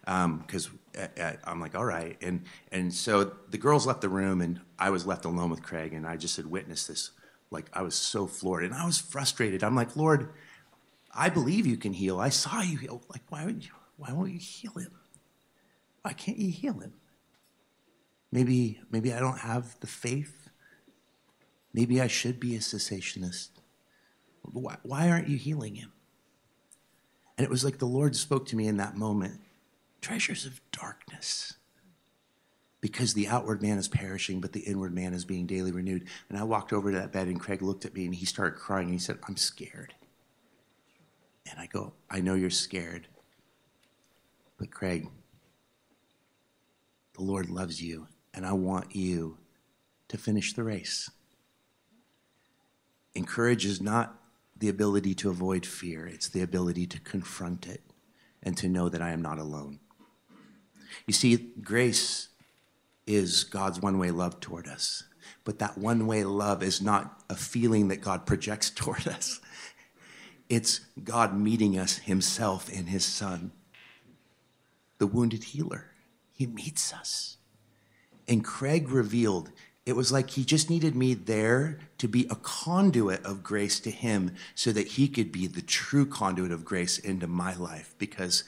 because 0.05 0.69
um, 0.97 1.37
I'm 1.45 1.61
like, 1.61 1.75
all 1.75 1.85
right. 1.85 2.17
And, 2.21 2.43
and 2.71 2.93
so 2.93 3.31
the 3.49 3.57
girls 3.57 3.87
left 3.87 4.01
the 4.01 4.09
room, 4.09 4.41
and 4.41 4.59
I 4.77 4.89
was 4.89 5.05
left 5.05 5.25
alone 5.25 5.49
with 5.49 5.63
Craig, 5.63 5.93
and 5.93 6.05
I 6.05 6.17
just 6.17 6.37
had 6.37 6.45
witnessed 6.45 6.87
this. 6.87 7.11
Like, 7.51 7.69
I 7.73 7.81
was 7.83 7.95
so 7.95 8.27
floored, 8.27 8.63
and 8.63 8.73
I 8.73 8.85
was 8.85 8.99
frustrated. 8.99 9.63
I'm 9.63 9.75
like, 9.75 9.95
Lord, 9.95 10.29
I 11.13 11.29
believe 11.29 11.65
you 11.65 11.77
can 11.77 11.93
heal. 11.93 12.19
I 12.19 12.29
saw 12.29 12.61
you 12.61 12.77
heal. 12.77 13.01
Like, 13.09 13.21
why, 13.29 13.45
would 13.45 13.63
you, 13.63 13.71
why 13.97 14.11
won't 14.11 14.31
you 14.31 14.39
heal 14.39 14.73
him? 14.73 14.91
Why 16.01 16.13
can't 16.13 16.37
you 16.37 16.51
heal 16.51 16.79
him? 16.79 16.93
Maybe, 18.31 18.81
maybe 18.91 19.13
I 19.13 19.19
don't 19.19 19.39
have 19.39 19.79
the 19.79 19.87
faith. 19.87 20.49
Maybe 21.73 22.01
I 22.01 22.07
should 22.07 22.39
be 22.39 22.55
a 22.55 22.59
cessationist. 22.59 23.49
Why, 24.41 24.77
why 24.83 25.09
aren't 25.09 25.29
you 25.29 25.37
healing 25.37 25.75
him? 25.75 25.93
And 27.37 27.45
it 27.45 27.49
was 27.49 27.63
like 27.63 27.77
the 27.77 27.85
Lord 27.85 28.15
spoke 28.15 28.47
to 28.47 28.55
me 28.55 28.67
in 28.67 28.77
that 28.77 28.97
moment 28.97 29.39
treasures 30.03 30.45
of 30.45 30.61
darkness. 30.71 31.53
Because 32.81 33.13
the 33.13 33.29
outward 33.29 33.61
man 33.61 33.77
is 33.77 33.87
perishing, 33.87 34.41
but 34.41 34.51
the 34.51 34.59
inward 34.59 34.93
man 34.93 35.13
is 35.13 35.23
being 35.23 35.47
daily 35.47 35.71
renewed. 35.71 36.05
And 36.27 36.37
I 36.37 36.43
walked 36.43 36.73
over 36.73 36.91
to 36.91 36.97
that 36.97 37.13
bed, 37.13 37.27
and 37.27 37.39
Craig 37.39 37.61
looked 37.61 37.85
at 37.85 37.95
me 37.95 38.05
and 38.05 38.13
he 38.13 38.25
started 38.25 38.59
crying. 38.59 38.87
And 38.87 38.93
he 38.93 38.99
said, 38.99 39.19
I'm 39.25 39.37
scared. 39.37 39.93
And 41.49 41.59
I 41.59 41.67
go, 41.67 41.93
I 42.09 42.19
know 42.19 42.33
you're 42.33 42.49
scared. 42.49 43.07
But 44.57 44.69
Craig, 44.69 45.07
the 47.15 47.23
Lord 47.23 47.49
loves 47.49 47.81
you, 47.81 48.07
and 48.33 48.45
I 48.45 48.51
want 48.51 48.95
you 48.95 49.37
to 50.09 50.17
finish 50.17 50.53
the 50.53 50.63
race. 50.63 51.09
And 53.15 53.27
courage 53.27 53.65
is 53.65 53.81
not 53.81 54.19
the 54.57 54.69
ability 54.69 55.13
to 55.15 55.29
avoid 55.29 55.65
fear, 55.65 56.05
it's 56.05 56.29
the 56.29 56.41
ability 56.41 56.85
to 56.87 56.99
confront 56.99 57.67
it 57.67 57.81
and 58.41 58.57
to 58.57 58.67
know 58.67 58.89
that 58.89 59.01
I 59.01 59.11
am 59.11 59.21
not 59.21 59.39
alone. 59.39 59.79
You 61.07 61.13
see, 61.13 61.35
grace 61.61 62.29
is 63.05 63.43
God's 63.43 63.79
one 63.81 63.97
way 63.99 64.11
love 64.11 64.39
toward 64.39 64.67
us. 64.67 65.03
But 65.43 65.59
that 65.59 65.77
one 65.77 66.07
way 66.07 66.23
love 66.23 66.63
is 66.63 66.81
not 66.81 67.21
a 67.29 67.35
feeling 67.35 67.89
that 67.89 68.01
God 68.01 68.25
projects 68.25 68.69
toward 68.75 69.07
us, 69.07 69.39
it's 70.49 70.81
God 71.03 71.37
meeting 71.37 71.77
us 71.79 71.99
Himself 71.99 72.69
in 72.69 72.87
His 72.87 73.05
Son, 73.05 73.51
the 74.97 75.07
wounded 75.07 75.45
healer. 75.45 75.91
He 76.33 76.45
meets 76.45 76.93
us. 76.93 77.37
And 78.27 78.43
Craig 78.43 78.89
revealed 78.89 79.51
it 79.85 79.95
was 79.97 80.11
like 80.11 80.31
he 80.31 80.45
just 80.45 80.69
needed 80.69 80.95
me 80.95 81.13
there 81.13 81.79
to 81.97 82.07
be 82.07 82.25
a 82.29 82.35
conduit 82.35 83.25
of 83.25 83.43
grace 83.43 83.81
to 83.81 83.91
him 83.91 84.33
so 84.55 84.71
that 84.71 84.87
he 84.87 85.09
could 85.09 85.31
be 85.31 85.45
the 85.45 85.61
true 85.61 86.05
conduit 86.05 86.53
of 86.53 86.63
grace 86.63 86.97
into 86.97 87.27
my 87.27 87.53
life. 87.55 87.93
Because 87.97 88.45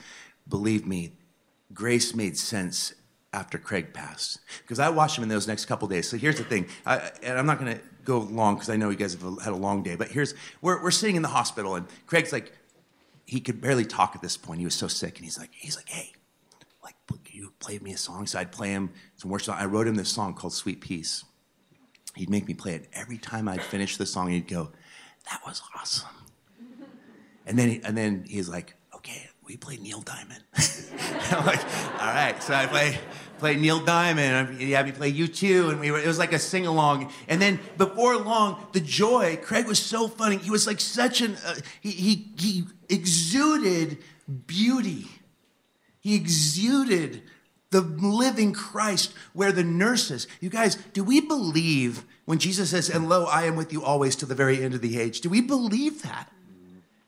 believe 0.47 0.87
me, 0.87 1.11
grace 1.73 2.15
made 2.15 2.37
sense 2.37 2.93
after 3.33 3.57
Craig 3.57 3.93
passed. 3.93 4.39
Because 4.61 4.79
I 4.79 4.89
watched 4.89 5.17
him 5.17 5.23
in 5.23 5.29
those 5.29 5.47
next 5.47 5.65
couple 5.65 5.87
days. 5.87 6.09
So 6.09 6.17
here's 6.17 6.37
the 6.37 6.43
thing, 6.43 6.67
I, 6.85 7.11
and 7.21 7.37
I'm 7.37 7.45
not 7.45 7.59
going 7.59 7.75
to 7.75 7.81
go 8.03 8.19
long 8.19 8.55
because 8.55 8.69
I 8.69 8.77
know 8.77 8.89
you 8.89 8.95
guys 8.95 9.13
have 9.13 9.41
had 9.41 9.53
a 9.53 9.57
long 9.57 9.83
day, 9.83 9.95
but 9.95 10.09
here's, 10.09 10.33
we're, 10.61 10.81
we're 10.81 10.91
sitting 10.91 11.15
in 11.15 11.21
the 11.21 11.29
hospital 11.29 11.75
and 11.75 11.87
Craig's 12.07 12.31
like, 12.31 12.53
he 13.25 13.39
could 13.39 13.59
barely 13.59 13.85
talk 13.85 14.15
at 14.15 14.21
this 14.21 14.37
point. 14.37 14.59
He 14.59 14.65
was 14.65 14.75
so 14.75 14.87
sick. 14.87 15.17
And 15.17 15.25
he's 15.25 15.37
like, 15.39 15.49
he's 15.51 15.75
like, 15.75 15.89
hey, 15.89 16.13
like, 16.83 16.93
you 17.31 17.51
played 17.59 17.81
me 17.81 17.91
a 17.91 17.97
song. 17.97 18.27
So 18.27 18.39
I'd 18.39 18.51
play 18.51 18.69
him 18.69 18.91
some 19.17 19.31
worship. 19.31 19.47
Song. 19.47 19.57
I 19.59 19.65
wrote 19.65 19.87
him 19.87 19.95
this 19.95 20.09
song 20.09 20.35
called 20.35 20.53
Sweet 20.53 20.79
Peace. 20.79 21.25
He'd 22.15 22.29
make 22.29 22.47
me 22.47 22.53
play 22.53 22.75
it 22.75 22.87
every 22.93 23.17
time 23.17 23.47
I'd 23.47 23.63
finish 23.63 23.97
the 23.97 24.05
song. 24.05 24.29
He'd 24.29 24.47
go, 24.47 24.71
that 25.29 25.41
was 25.45 25.61
awesome. 25.75 26.07
And 27.45 27.59
then, 27.59 27.81
and 27.83 27.97
then 27.97 28.25
he's 28.27 28.47
like, 28.47 28.74
we 29.45 29.57
play 29.57 29.77
Neil 29.77 30.01
Diamond. 30.01 30.43
I'm 31.31 31.45
like, 31.45 31.63
all 32.01 32.07
right. 32.07 32.41
So 32.41 32.53
I 32.53 32.65
play, 32.65 32.97
play 33.37 33.55
Neil 33.55 33.79
Diamond. 33.79 34.59
Had 34.61 34.85
me 34.85 34.91
play 34.91 35.13
U2, 35.13 35.71
and 35.71 35.79
we 35.79 35.91
were, 35.91 35.99
it 35.99 36.07
was 36.07 36.17
like 36.17 36.33
a 36.33 36.39
sing 36.39 36.65
along. 36.65 37.11
And 37.27 37.41
then 37.41 37.59
before 37.77 38.17
long, 38.17 38.65
the 38.73 38.79
joy. 38.79 39.37
Craig 39.41 39.67
was 39.67 39.79
so 39.79 40.07
funny. 40.07 40.37
He 40.37 40.49
was 40.49 40.65
like 40.65 40.79
such 40.79 41.21
an. 41.21 41.37
Uh, 41.45 41.55
he, 41.81 41.91
he 41.91 42.27
he 42.37 42.63
exuded 42.89 43.99
beauty. 44.47 45.07
He 45.99 46.15
exuded 46.15 47.23
the 47.71 47.81
living 47.81 48.53
Christ 48.53 49.13
where 49.33 49.51
the 49.51 49.63
nurses, 49.63 50.27
you 50.39 50.49
guys, 50.49 50.75
do 50.93 51.03
we 51.03 51.19
believe 51.19 52.05
when 52.25 52.39
Jesus 52.39 52.69
says, 52.69 52.89
and 52.89 53.09
lo, 53.09 53.25
I 53.25 53.45
am 53.45 53.55
with 53.55 53.73
you 53.73 53.83
always 53.83 54.15
to 54.17 54.25
the 54.25 54.35
very 54.35 54.63
end 54.63 54.73
of 54.73 54.81
the 54.81 54.99
age? 54.99 55.21
Do 55.21 55.29
we 55.29 55.41
believe 55.41 56.03
that? 56.03 56.31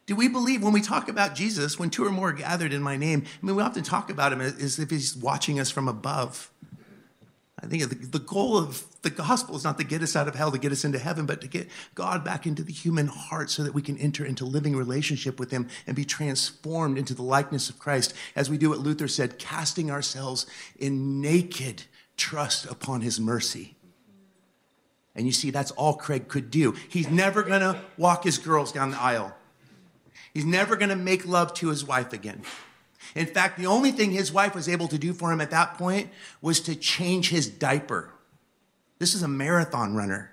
Do 0.08 0.16
we 0.16 0.30
believe 0.30 0.64
when 0.64 0.74
we 0.74 0.82
talk 0.82 1.10
about 1.10 1.36
Jesus, 1.36 1.78
when 1.78 1.90
two 1.90 2.06
or 2.06 2.10
more 2.10 2.30
are 2.30 2.34
gathered 2.34 2.74
in 2.74 2.82
my 2.82 2.96
name? 2.96 3.24
I 3.26 3.46
mean, 3.46 3.56
we 3.58 3.62
often 3.62 3.84
talk 3.84 4.10
about 4.10 4.34
him 4.34 4.42
as 4.42 4.80
if 4.80 4.90
he's 4.90 5.16
watching 5.16 5.60
us 5.60 5.70
from 5.70 5.88
above. 5.88 6.50
I 7.62 7.68
think 7.68 8.12
the 8.12 8.20
goal 8.20 8.58
of 8.58 8.86
the 9.02 9.10
gospel 9.10 9.56
is 9.56 9.64
not 9.64 9.78
to 9.80 9.84
get 9.84 10.02
us 10.02 10.16
out 10.16 10.28
of 10.28 10.36
hell, 10.36 10.52
to 10.52 10.58
get 10.58 10.72
us 10.72 10.86
into 10.86 11.00
heaven, 11.00 11.26
but 11.26 11.42
to 11.42 11.48
get 11.48 11.68
God 11.94 12.24
back 12.24 12.46
into 12.46 12.64
the 12.64 12.72
human 12.72 13.08
heart 13.08 13.50
so 13.50 13.64
that 13.64 13.74
we 13.74 13.82
can 13.82 13.98
enter 13.98 14.24
into 14.24 14.46
living 14.46 14.76
relationship 14.76 15.40
with 15.40 15.52
Him 15.52 15.68
and 15.86 15.96
be 15.96 16.06
transformed 16.06 16.98
into 16.98 17.14
the 17.14 17.24
likeness 17.24 17.70
of 17.70 17.80
Christ, 17.80 18.14
as 18.36 18.50
we 18.50 18.58
do 18.58 18.70
what 18.70 18.80
Luther 18.80 19.08
said, 19.08 19.40
casting 19.40 19.92
ourselves 19.92 20.46
in 20.78 21.20
naked 21.20 21.84
trust 22.16 22.66
upon 22.68 23.02
His 23.02 23.20
mercy. 23.20 23.76
And 25.16 25.26
you 25.26 25.32
see, 25.32 25.50
that's 25.50 25.72
all 25.72 25.96
Craig 25.96 26.28
could 26.28 26.52
do. 26.52 26.76
He's 26.88 27.10
never 27.10 27.44
gonna 27.44 27.82
walk 27.98 28.24
his 28.24 28.38
girls 28.38 28.72
down 28.72 28.92
the 28.92 29.02
aisle, 29.02 29.36
he's 30.38 30.46
never 30.46 30.76
gonna 30.76 30.96
make 30.96 31.26
love 31.26 31.52
to 31.56 31.70
his 31.70 31.84
wife 31.84 32.14
again. 32.14 32.44
In 33.16 33.26
fact, 33.26 33.58
the 33.58 33.66
only 33.66 33.92
thing 33.92 34.12
his 34.12 34.32
wife 34.32 34.54
was 34.54 34.70
able 34.70 34.88
to 34.90 35.00
do 35.00 35.12
for 35.12 35.32
him 35.32 35.42
at 35.42 35.50
that 35.50 35.80
point 35.80 36.12
was 36.44 36.60
to 36.62 36.76
change 36.76 37.30
his 37.30 37.50
diaper. 37.50 38.14
This 39.00 39.16
is 39.16 39.24
a 39.24 39.28
marathon 39.28 39.96
runner. 39.96 40.32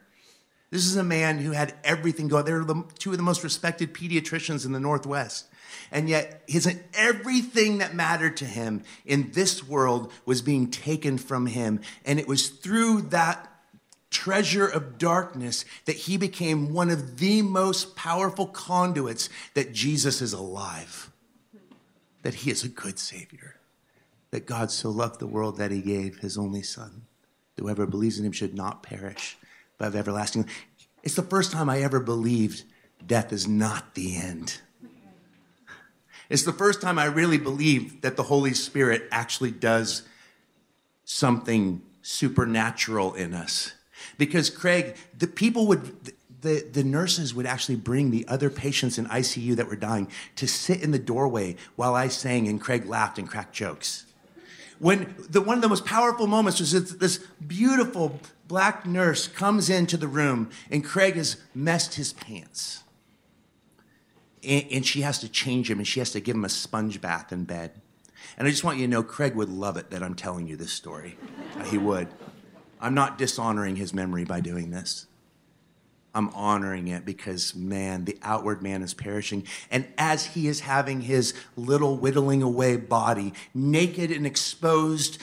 This 0.70 0.84
is 0.84 0.96
a 0.96 1.02
man 1.02 1.38
who 1.38 1.52
had 1.52 1.72
everything 1.84 2.28
going. 2.28 2.44
They're 2.44 2.64
the, 2.64 2.84
two 2.98 3.12
of 3.12 3.16
the 3.16 3.22
most 3.22 3.42
respected 3.42 3.94
pediatricians 3.94 4.66
in 4.66 4.72
the 4.72 4.80
Northwest. 4.80 5.46
And 5.90 6.06
yet, 6.06 6.42
his, 6.46 6.68
everything 6.92 7.78
that 7.78 7.94
mattered 7.94 8.36
to 8.38 8.44
him 8.44 8.82
in 9.06 9.30
this 9.32 9.66
world 9.66 10.12
was 10.26 10.42
being 10.42 10.70
taken 10.70 11.16
from 11.16 11.46
him. 11.46 11.80
And 12.04 12.20
it 12.20 12.28
was 12.28 12.50
through 12.50 13.02
that 13.02 13.53
treasure 14.24 14.66
of 14.66 14.96
darkness 14.96 15.64
that 15.84 15.96
he 15.96 16.16
became 16.16 16.72
one 16.72 16.90
of 16.90 17.18
the 17.18 17.42
most 17.42 17.94
powerful 17.94 18.46
conduits 18.46 19.28
that 19.54 19.72
Jesus 19.72 20.22
is 20.22 20.32
alive 20.32 21.10
that 22.24 22.34
he 22.34 22.50
is 22.50 22.64
a 22.64 22.68
good 22.68 22.98
Savior, 22.98 23.56
that 24.30 24.46
God 24.46 24.70
so 24.70 24.88
loved 24.90 25.20
the 25.20 25.26
world 25.26 25.58
that 25.58 25.70
he 25.70 25.82
gave 25.82 26.18
his 26.18 26.36
only 26.36 26.62
Son. 26.62 27.02
Whoever 27.58 27.86
believes 27.86 28.18
in 28.18 28.24
him 28.24 28.32
should 28.32 28.54
not 28.54 28.82
perish, 28.82 29.36
but 29.76 29.84
have 29.84 29.94
everlasting. 29.94 30.42
life. 30.44 30.66
It's 31.02 31.14
the 31.14 31.22
first 31.22 31.52
time 31.52 31.68
I 31.68 31.82
ever 31.82 32.00
believed 32.00 32.64
death 33.06 33.30
is 33.30 33.46
not 33.46 33.94
the 33.94 34.16
end. 34.16 34.58
It's 36.30 36.44
the 36.44 36.52
first 36.52 36.80
time 36.80 36.98
I 36.98 37.04
really 37.04 37.36
believed 37.36 38.00
that 38.00 38.16
the 38.16 38.22
Holy 38.22 38.54
Spirit 38.54 39.06
actually 39.12 39.50
does 39.50 40.02
something 41.04 41.82
supernatural 42.00 43.12
in 43.12 43.34
us. 43.34 43.74
Because, 44.18 44.50
Craig, 44.50 44.96
the 45.16 45.26
people 45.26 45.66
would, 45.66 46.12
the, 46.44 46.64
the 46.70 46.84
nurses 46.84 47.34
would 47.34 47.46
actually 47.46 47.76
bring 47.76 48.10
the 48.10 48.26
other 48.28 48.50
patients 48.50 48.98
in 48.98 49.06
ICU 49.06 49.56
that 49.56 49.68
were 49.68 49.76
dying 49.76 50.08
to 50.36 50.46
sit 50.46 50.82
in 50.82 50.90
the 50.90 50.98
doorway 50.98 51.56
while 51.76 51.94
I 51.94 52.08
sang 52.08 52.46
and 52.46 52.60
Craig 52.60 52.86
laughed 52.86 53.18
and 53.18 53.28
cracked 53.28 53.54
jokes. 53.54 54.06
When 54.78 55.14
the, 55.30 55.40
one 55.40 55.56
of 55.56 55.62
the 55.62 55.68
most 55.68 55.84
powerful 55.84 56.26
moments 56.26 56.60
was 56.60 56.72
this, 56.72 56.92
this 56.92 57.26
beautiful 57.46 58.20
black 58.48 58.86
nurse 58.86 59.26
comes 59.26 59.70
into 59.70 59.96
the 59.96 60.08
room 60.08 60.50
and 60.70 60.84
Craig 60.84 61.14
has 61.14 61.38
messed 61.54 61.94
his 61.94 62.12
pants. 62.12 62.82
And, 64.42 64.64
and 64.70 64.86
she 64.86 65.00
has 65.00 65.18
to 65.20 65.28
change 65.28 65.70
him 65.70 65.78
and 65.78 65.86
she 65.86 66.00
has 66.00 66.10
to 66.10 66.20
give 66.20 66.36
him 66.36 66.44
a 66.44 66.50
sponge 66.50 67.00
bath 67.00 67.32
in 67.32 67.44
bed. 67.44 67.72
And 68.36 68.46
I 68.46 68.50
just 68.50 68.64
want 68.64 68.78
you 68.78 68.86
to 68.86 68.90
know 68.90 69.02
Craig 69.02 69.34
would 69.34 69.48
love 69.48 69.76
it 69.76 69.90
that 69.90 70.02
I'm 70.02 70.14
telling 70.14 70.46
you 70.46 70.56
this 70.56 70.72
story. 70.72 71.16
Uh, 71.58 71.64
he 71.64 71.78
would. 71.78 72.08
I'm 72.84 72.94
not 72.94 73.16
dishonoring 73.16 73.76
his 73.76 73.94
memory 73.94 74.24
by 74.24 74.40
doing 74.40 74.70
this. 74.70 75.06
I'm 76.14 76.28
honoring 76.28 76.88
it 76.88 77.06
because, 77.06 77.54
man, 77.54 78.04
the 78.04 78.18
outward 78.22 78.62
man 78.62 78.82
is 78.82 78.92
perishing. 78.92 79.46
And 79.70 79.88
as 79.96 80.26
he 80.26 80.48
is 80.48 80.60
having 80.60 81.00
his 81.00 81.32
little 81.56 81.96
whittling 81.96 82.42
away 82.42 82.76
body, 82.76 83.32
naked 83.54 84.10
and 84.10 84.26
exposed, 84.26 85.18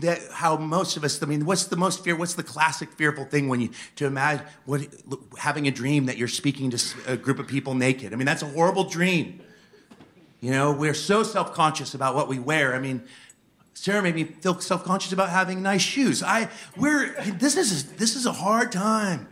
that 0.00 0.20
how 0.32 0.56
most 0.56 0.96
of 0.96 1.02
us, 1.02 1.20
I 1.20 1.26
mean, 1.26 1.44
what's 1.44 1.64
the 1.64 1.76
most 1.76 2.04
fear? 2.04 2.14
What's 2.14 2.34
the 2.34 2.44
classic 2.44 2.92
fearful 2.92 3.24
thing 3.24 3.48
when 3.48 3.60
you, 3.60 3.70
to 3.96 4.06
imagine 4.06 4.46
what, 4.64 4.86
having 5.36 5.66
a 5.66 5.72
dream 5.72 6.06
that 6.06 6.18
you're 6.18 6.28
speaking 6.28 6.70
to 6.70 6.82
a 7.08 7.16
group 7.16 7.40
of 7.40 7.48
people 7.48 7.74
naked? 7.74 8.12
I 8.12 8.16
mean, 8.16 8.26
that's 8.26 8.42
a 8.42 8.48
horrible 8.48 8.84
dream. 8.84 9.40
You 10.40 10.52
know, 10.52 10.72
we're 10.72 10.94
so 10.94 11.24
self 11.24 11.52
conscious 11.52 11.94
about 11.94 12.14
what 12.14 12.28
we 12.28 12.38
wear. 12.38 12.76
I 12.76 12.78
mean, 12.78 13.02
Sarah 13.74 14.02
made 14.02 14.14
me 14.14 14.24
feel 14.24 14.60
self 14.60 14.84
conscious 14.84 15.12
about 15.12 15.30
having 15.30 15.62
nice 15.62 15.82
shoes. 15.82 16.22
I, 16.22 16.48
we're, 16.76 17.14
this 17.32 17.56
is, 17.56 17.92
this 17.94 18.16
is 18.16 18.26
a 18.26 18.32
hard 18.32 18.70
time. 18.70 19.28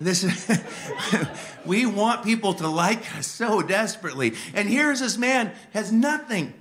This 0.00 0.24
is, 0.24 0.50
we 1.64 1.86
want 1.86 2.24
people 2.24 2.54
to 2.54 2.68
like 2.68 3.14
us 3.16 3.26
so 3.26 3.62
desperately. 3.62 4.34
And 4.54 4.68
here's 4.68 5.00
this 5.00 5.16
man 5.16 5.52
has 5.72 5.92
nothing. 5.92 6.54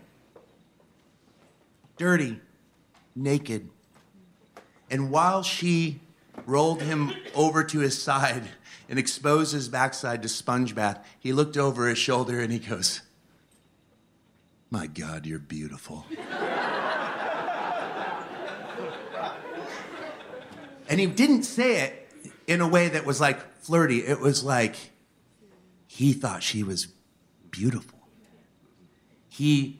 Dirty, 1.97 2.39
naked. 3.15 3.69
And 4.89 5.09
while 5.09 5.43
she 5.43 6.01
rolled 6.45 6.81
him 6.81 7.13
over 7.33 7.63
to 7.63 7.79
his 7.79 8.01
side 8.01 8.43
and 8.89 8.99
exposed 8.99 9.53
his 9.53 9.69
backside 9.69 10.21
to 10.23 10.29
sponge 10.29 10.75
bath, 10.75 11.05
he 11.19 11.33
looked 11.33 11.57
over 11.57 11.87
his 11.87 11.97
shoulder 11.97 12.39
and 12.39 12.51
he 12.51 12.59
goes, 12.59 13.01
My 14.69 14.87
God, 14.87 15.25
you're 15.25 15.39
beautiful. 15.39 16.05
and 20.91 20.99
he 20.99 21.05
didn't 21.05 21.43
say 21.43 21.77
it 21.77 22.09
in 22.47 22.59
a 22.59 22.67
way 22.67 22.89
that 22.89 23.05
was 23.05 23.21
like 23.21 23.59
flirty. 23.59 23.99
It 23.99 24.19
was 24.19 24.43
like 24.43 24.75
he 25.87 26.11
thought 26.11 26.43
she 26.43 26.63
was 26.63 26.89
beautiful. 27.49 27.97
He 29.29 29.79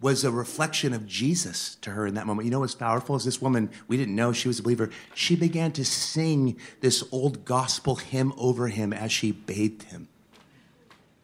was 0.00 0.24
a 0.24 0.32
reflection 0.32 0.92
of 0.92 1.06
Jesus 1.06 1.76
to 1.76 1.90
her 1.90 2.04
in 2.04 2.14
that 2.14 2.26
moment. 2.26 2.46
You 2.46 2.50
know 2.50 2.58
what's 2.58 2.74
powerful 2.74 3.14
is 3.14 3.24
this 3.24 3.40
woman, 3.40 3.70
we 3.86 3.96
didn't 3.96 4.16
know 4.16 4.32
she 4.32 4.48
was 4.48 4.58
a 4.58 4.62
believer. 4.64 4.90
She 5.14 5.36
began 5.36 5.70
to 5.72 5.84
sing 5.84 6.58
this 6.80 7.04
old 7.12 7.44
gospel 7.44 7.94
hymn 7.94 8.32
over 8.36 8.66
him 8.66 8.92
as 8.92 9.12
she 9.12 9.30
bathed 9.30 9.84
him. 9.84 10.08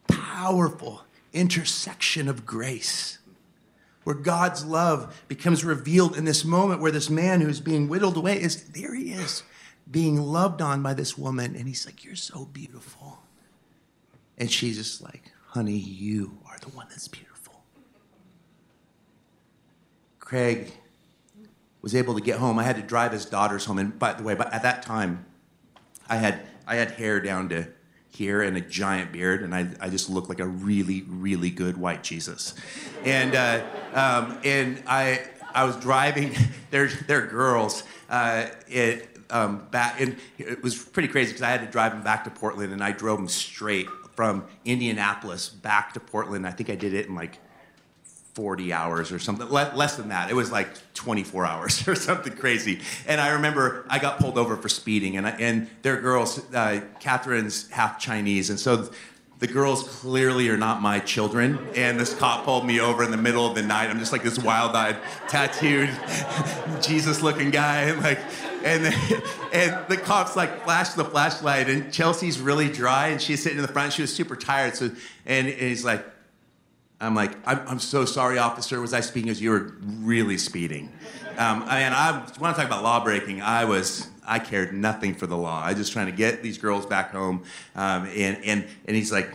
Powerful 0.07 1.03
intersection 1.33 2.29
of 2.29 2.45
grace 2.45 3.19
where 4.09 4.17
God's 4.17 4.65
love 4.65 5.23
becomes 5.27 5.63
revealed 5.63 6.17
in 6.17 6.25
this 6.25 6.43
moment 6.43 6.81
where 6.81 6.89
this 6.89 7.11
man 7.11 7.41
who's 7.41 7.59
being 7.59 7.87
whittled 7.87 8.17
away 8.17 8.41
is 8.41 8.63
there 8.69 8.95
he 8.95 9.11
is 9.11 9.43
being 9.91 10.19
loved 10.19 10.63
on 10.63 10.81
by 10.81 10.95
this 10.95 11.15
woman. 11.15 11.55
And 11.55 11.67
he's 11.67 11.85
like, 11.85 12.03
You're 12.03 12.15
so 12.15 12.45
beautiful. 12.45 13.19
And 14.39 14.49
she's 14.49 14.77
just 14.77 15.03
like, 15.03 15.31
Honey, 15.49 15.77
you 15.77 16.39
are 16.47 16.57
the 16.57 16.69
one 16.69 16.87
that's 16.89 17.07
beautiful. 17.07 17.61
Craig 20.19 20.71
was 21.83 21.93
able 21.93 22.15
to 22.15 22.21
get 22.21 22.39
home. 22.39 22.57
I 22.57 22.63
had 22.63 22.77
to 22.77 22.81
drive 22.81 23.11
his 23.11 23.25
daughters 23.25 23.65
home. 23.65 23.77
And 23.77 23.99
by 23.99 24.13
the 24.13 24.23
way, 24.23 24.33
but 24.33 24.51
at 24.51 24.63
that 24.63 24.81
time, 24.81 25.23
I 26.09 26.15
had 26.15 26.41
I 26.65 26.77
had 26.77 26.89
hair 26.93 27.19
down 27.19 27.49
to 27.49 27.67
here 28.19 28.41
and 28.43 28.57
a 28.57 28.61
giant 28.61 29.13
beard, 29.13 29.41
and 29.41 29.55
I, 29.55 29.69
I 29.79 29.87
just 29.89 30.09
looked 30.09 30.27
like 30.27 30.41
a 30.41 30.45
really, 30.45 31.05
really 31.07 31.49
good 31.49 31.77
white 31.77 32.03
Jesus. 32.03 32.53
And 33.05 33.33
uh, 33.33 33.63
um, 33.93 34.37
and 34.43 34.83
I 34.85 35.21
I 35.55 35.63
was 35.63 35.77
driving. 35.77 36.35
They're 36.71 36.89
they're 37.07 37.25
girls. 37.25 37.83
Uh, 38.09 38.47
it, 38.67 39.17
um, 39.31 39.67
back, 39.71 39.99
and 40.01 40.17
it 40.37 40.61
was 40.61 40.75
pretty 40.75 41.07
crazy 41.07 41.29
because 41.29 41.41
I 41.41 41.49
had 41.49 41.61
to 41.61 41.71
drive 41.71 41.93
them 41.93 42.03
back 42.03 42.25
to 42.25 42.29
Portland, 42.29 42.73
and 42.73 42.83
I 42.83 42.91
drove 42.91 43.17
them 43.17 43.27
straight 43.27 43.87
from 44.15 44.45
Indianapolis 44.65 45.49
back 45.49 45.93
to 45.93 45.99
Portland. 45.99 46.45
I 46.45 46.51
think 46.51 46.69
I 46.69 46.75
did 46.75 46.93
it 46.93 47.07
in 47.07 47.15
like 47.15 47.39
40 48.39 48.71
hours 48.71 49.11
or 49.11 49.19
something, 49.19 49.49
less 49.49 49.97
than 49.97 50.07
that. 50.09 50.31
It 50.31 50.33
was 50.33 50.49
like 50.49 50.69
24 50.93 51.45
hours 51.45 51.85
or 51.89 51.93
something 51.93 52.31
crazy. 52.31 52.79
And 53.05 53.19
I 53.19 53.31
remember 53.31 53.85
I 53.89 53.99
got 53.99 54.17
pulled 54.17 54.37
over 54.37 54.55
for 54.55 54.69
speeding, 54.69 55.17
and 55.17 55.27
I, 55.27 55.31
and 55.31 55.67
their 55.81 55.99
girls, 55.99 56.41
uh, 56.53 56.79
Catherine's 57.01 57.69
half 57.69 57.99
Chinese, 57.99 58.49
and 58.49 58.57
so 58.57 58.89
the 59.39 59.47
girls 59.47 59.83
clearly 59.99 60.47
are 60.47 60.55
not 60.55 60.81
my 60.81 60.99
children. 60.99 61.59
And 61.75 61.99
this 61.99 62.15
cop 62.15 62.45
pulled 62.45 62.65
me 62.65 62.79
over 62.79 63.03
in 63.03 63.11
the 63.11 63.17
middle 63.17 63.45
of 63.45 63.55
the 63.55 63.61
night. 63.61 63.89
I'm 63.89 63.99
just 63.99 64.13
like 64.13 64.23
this 64.23 64.39
wild-eyed, 64.39 64.95
tattooed, 65.27 65.89
Jesus-looking 66.81 67.51
guy, 67.51 67.81
and 67.81 68.01
like 68.01 68.19
and 68.63 68.85
the, 68.85 69.23
and 69.53 69.85
the 69.89 69.97
cops 69.97 70.37
like 70.37 70.63
flashed 70.63 70.95
the 70.95 71.03
flashlight, 71.03 71.67
and 71.67 71.91
Chelsea's 71.91 72.39
really 72.39 72.71
dry, 72.71 73.07
and 73.07 73.21
she's 73.21 73.43
sitting 73.43 73.57
in 73.57 73.63
the 73.63 73.73
front. 73.73 73.91
She 73.91 74.01
was 74.01 74.15
super 74.15 74.37
tired, 74.37 74.77
so 74.77 74.91
and, 75.25 75.47
and 75.49 75.49
he's 75.49 75.83
like, 75.83 76.05
I'm 77.01 77.15
like, 77.15 77.31
I'm, 77.45 77.61
I'm, 77.67 77.79
so 77.79 78.03
sorry, 78.03 78.37
officer. 78.37 78.81
Was 78.81 78.93
I 78.93 78.99
speeding? 78.99 79.29
As 79.29 79.41
you 79.41 79.51
were 79.51 79.73
really 79.81 80.37
speeding. 80.37 80.91
Um, 81.37 81.59
mean, 81.61 81.93
I 81.93 82.11
want 82.39 82.55
to 82.55 82.61
talk 82.61 82.65
about 82.65 82.83
law 82.83 83.01
breaking. 83.01 83.41
I 83.41 83.63
was, 83.63 84.07
I 84.27 84.39
cared 84.39 84.73
nothing 84.73 85.15
for 85.15 85.25
the 85.25 85.37
law. 85.37 85.61
I 85.63 85.69
was 85.69 85.77
just 85.77 85.93
trying 85.93 86.07
to 86.07 86.11
get 86.11 86.43
these 86.43 86.57
girls 86.57 86.85
back 86.85 87.11
home. 87.11 87.43
Um, 87.75 88.05
and 88.15 88.43
and 88.43 88.67
and 88.85 88.95
he's 88.95 89.11
like, 89.11 89.29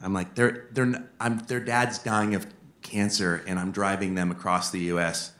I'm 0.00 0.14
like, 0.14 0.34
they're 0.34 0.68
they're 0.72 1.06
I'm, 1.20 1.38
their 1.40 1.60
dad's 1.60 1.98
dying 1.98 2.34
of 2.34 2.46
cancer, 2.80 3.44
and 3.46 3.58
I'm 3.58 3.72
driving 3.72 4.14
them 4.14 4.30
across 4.30 4.70
the 4.70 4.80
U.S. 4.80 5.32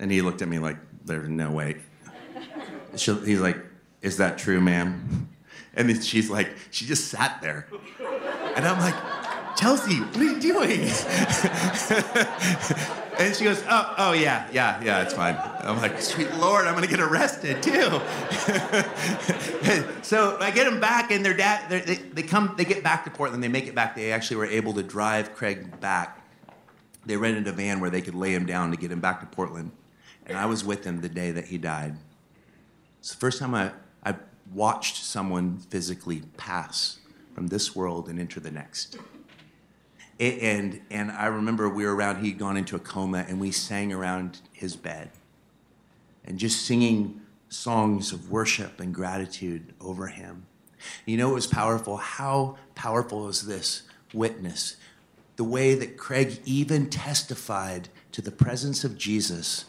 And 0.00 0.10
he 0.10 0.22
looked 0.22 0.42
at 0.42 0.48
me 0.48 0.58
like, 0.58 0.78
"There's 1.04 1.28
no 1.28 1.52
way." 1.52 1.76
She'll, 2.96 3.20
he's 3.20 3.40
like, 3.40 3.58
"Is 4.02 4.16
that 4.16 4.38
true, 4.38 4.60
ma'am?" 4.60 5.28
And 5.74 6.02
she's 6.02 6.30
like, 6.30 6.56
she 6.70 6.86
just 6.86 7.08
sat 7.08 7.42
there, 7.42 7.68
and 8.56 8.66
I'm 8.66 8.80
like, 8.80 8.94
Chelsea, 9.56 10.00
what 10.00 10.16
are 10.16 10.24
you 10.24 10.38
doing? 10.38 10.80
and 13.18 13.34
she 13.34 13.44
goes, 13.44 13.64
oh, 13.68 13.94
oh 13.96 14.12
yeah, 14.12 14.46
yeah, 14.52 14.82
yeah, 14.82 15.02
it's 15.02 15.14
fine. 15.14 15.36
I'm 15.60 15.78
like, 15.78 16.00
sweet 16.00 16.32
Lord, 16.34 16.66
I'm 16.66 16.74
gonna 16.74 16.86
get 16.86 17.00
arrested 17.00 17.62
too. 17.62 17.72
so 20.02 20.36
I 20.40 20.50
get 20.54 20.68
them 20.68 20.78
back, 20.78 21.10
and 21.10 21.24
their 21.24 21.34
dad, 21.34 21.70
they, 21.70 21.94
they 21.94 22.22
come, 22.22 22.54
they 22.58 22.66
get 22.66 22.84
back 22.84 23.04
to 23.04 23.10
Portland. 23.10 23.42
They 23.42 23.48
make 23.48 23.66
it 23.66 23.74
back. 23.74 23.96
They 23.96 24.12
actually 24.12 24.36
were 24.36 24.46
able 24.46 24.74
to 24.74 24.82
drive 24.82 25.34
Craig 25.34 25.80
back. 25.80 26.22
They 27.06 27.16
rented 27.16 27.46
a 27.46 27.52
van 27.52 27.80
where 27.80 27.90
they 27.90 28.02
could 28.02 28.14
lay 28.14 28.34
him 28.34 28.44
down 28.44 28.72
to 28.72 28.76
get 28.76 28.92
him 28.92 29.00
back 29.00 29.20
to 29.20 29.26
Portland. 29.26 29.70
And 30.26 30.36
I 30.36 30.44
was 30.46 30.64
with 30.64 30.84
him 30.84 31.00
the 31.00 31.08
day 31.08 31.30
that 31.30 31.46
he 31.46 31.56
died. 31.56 31.96
It's 32.98 33.12
the 33.12 33.16
first 33.16 33.38
time 33.38 33.54
I, 33.54 33.70
I 34.04 34.16
watched 34.52 35.04
someone 35.04 35.58
physically 35.58 36.22
pass 36.36 36.98
from 37.34 37.46
this 37.46 37.76
world 37.76 38.08
and 38.08 38.18
into 38.18 38.40
the 38.40 38.50
next. 38.50 38.98
And, 40.18 40.80
and 40.90 41.10
I 41.10 41.26
remember 41.26 41.68
we 41.68 41.84
were 41.84 41.94
around, 41.94 42.24
he'd 42.24 42.38
gone 42.38 42.56
into 42.56 42.74
a 42.74 42.78
coma, 42.78 43.24
and 43.28 43.38
we 43.38 43.50
sang 43.50 43.92
around 43.92 44.40
his 44.52 44.74
bed 44.74 45.10
and 46.24 46.38
just 46.38 46.64
singing 46.64 47.20
songs 47.48 48.12
of 48.12 48.30
worship 48.30 48.80
and 48.80 48.94
gratitude 48.94 49.74
over 49.80 50.08
him. 50.08 50.46
You 51.04 51.16
know, 51.16 51.30
it 51.30 51.34
was 51.34 51.46
powerful. 51.46 51.96
How 51.96 52.56
powerful 52.74 53.28
is 53.28 53.46
this 53.46 53.82
witness? 54.12 54.76
The 55.36 55.44
way 55.44 55.74
that 55.74 55.96
Craig 55.96 56.40
even 56.44 56.88
testified 56.88 57.88
to 58.12 58.22
the 58.22 58.30
presence 58.30 58.84
of 58.84 58.96
Jesus 58.96 59.66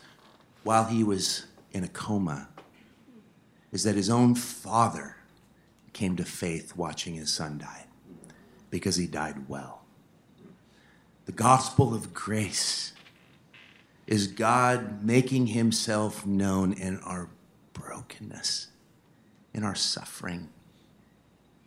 while 0.64 0.86
he 0.86 1.04
was 1.04 1.46
in 1.72 1.84
a 1.84 1.88
coma 1.88 2.50
is 3.72 3.84
that 3.84 3.96
his 3.96 4.10
own 4.10 4.34
father 4.34 5.18
came 5.94 6.16
to 6.16 6.24
faith 6.24 6.76
watching 6.76 7.16
his 7.16 7.34
son 7.34 7.58
die 7.58 7.86
because 8.70 8.96
he 8.96 9.08
died 9.08 9.50
well. 9.50 9.82
The 11.28 11.34
gospel 11.34 11.94
of 11.94 12.14
grace 12.14 12.94
is 14.08 14.28
God 14.28 15.04
making 15.04 15.48
himself 15.48 16.26
known 16.26 16.72
in 16.72 17.00
our 17.00 17.28
brokenness, 17.74 18.68
in 19.54 19.66
our 19.66 19.76
suffering. 19.76 20.48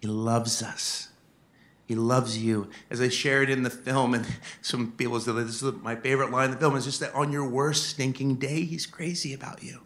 He 0.01 0.09
loves 0.09 0.63
us. 0.63 1.11
He 1.85 1.95
loves 1.95 2.39
you. 2.39 2.71
As 2.89 3.03
I 3.03 3.11
shared 3.11 3.51
in 3.51 3.63
the 3.63 3.69
film, 3.69 4.15
and 4.15 4.27
some 4.63 4.93
people 4.93 5.21
said 5.21 5.37
this 5.37 5.63
is 5.63 5.75
my 5.83 5.95
favorite 5.95 6.31
line 6.31 6.47
in 6.47 6.51
the 6.53 6.57
film, 6.57 6.75
is 6.75 6.87
just 6.87 7.01
that 7.01 7.15
on 7.15 7.31
your 7.31 7.47
worst 7.47 7.87
stinking 7.87 8.37
day, 8.37 8.63
he's 8.63 8.87
crazy 8.87 9.35
about 9.35 9.63
you. 9.63 9.81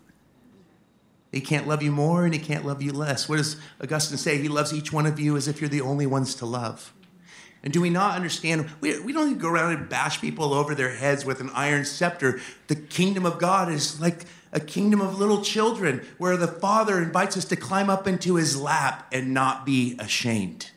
He 1.32 1.40
can't 1.40 1.66
love 1.66 1.82
you 1.82 1.90
more 1.90 2.24
and 2.24 2.32
he 2.32 2.38
can't 2.38 2.64
love 2.64 2.80
you 2.80 2.92
less. 2.92 3.28
What 3.28 3.38
does 3.38 3.56
Augustine 3.82 4.18
say? 4.18 4.38
He 4.38 4.46
loves 4.46 4.72
each 4.72 4.92
one 4.92 5.04
of 5.04 5.18
you 5.18 5.36
as 5.36 5.48
if 5.48 5.60
you're 5.60 5.68
the 5.68 5.80
only 5.80 6.06
ones 6.06 6.36
to 6.36 6.46
love. 6.46 6.94
And 7.64 7.72
do 7.72 7.80
we 7.80 7.90
not 7.90 8.14
understand? 8.14 8.70
We, 8.80 9.00
we 9.00 9.12
don't 9.12 9.38
go 9.38 9.48
around 9.48 9.74
and 9.74 9.88
bash 9.88 10.20
people 10.20 10.54
over 10.54 10.74
their 10.74 10.94
heads 10.94 11.24
with 11.24 11.40
an 11.40 11.50
iron 11.54 11.84
scepter. 11.84 12.40
The 12.68 12.76
kingdom 12.76 13.26
of 13.26 13.38
God 13.38 13.72
is 13.72 14.00
like 14.00 14.26
a 14.52 14.60
kingdom 14.60 15.00
of 15.00 15.18
little 15.18 15.42
children 15.42 16.06
where 16.18 16.36
the 16.36 16.46
Father 16.46 17.02
invites 17.02 17.36
us 17.36 17.46
to 17.46 17.56
climb 17.56 17.90
up 17.90 18.06
into 18.06 18.36
his 18.36 18.60
lap 18.60 19.08
and 19.10 19.34
not 19.34 19.64
be 19.64 19.96
ashamed. 19.98 20.70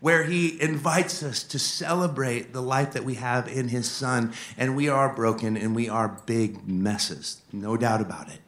Where 0.00 0.24
he 0.24 0.60
invites 0.60 1.22
us 1.22 1.42
to 1.44 1.58
celebrate 1.58 2.54
the 2.54 2.62
life 2.62 2.94
that 2.94 3.04
we 3.04 3.16
have 3.16 3.46
in 3.46 3.68
his 3.68 3.88
Son. 3.88 4.32
And 4.56 4.74
we 4.74 4.88
are 4.88 5.14
broken 5.14 5.58
and 5.58 5.76
we 5.76 5.90
are 5.90 6.22
big 6.24 6.66
messes, 6.66 7.42
no 7.52 7.76
doubt 7.76 8.00
about 8.00 8.30
it. 8.30 8.40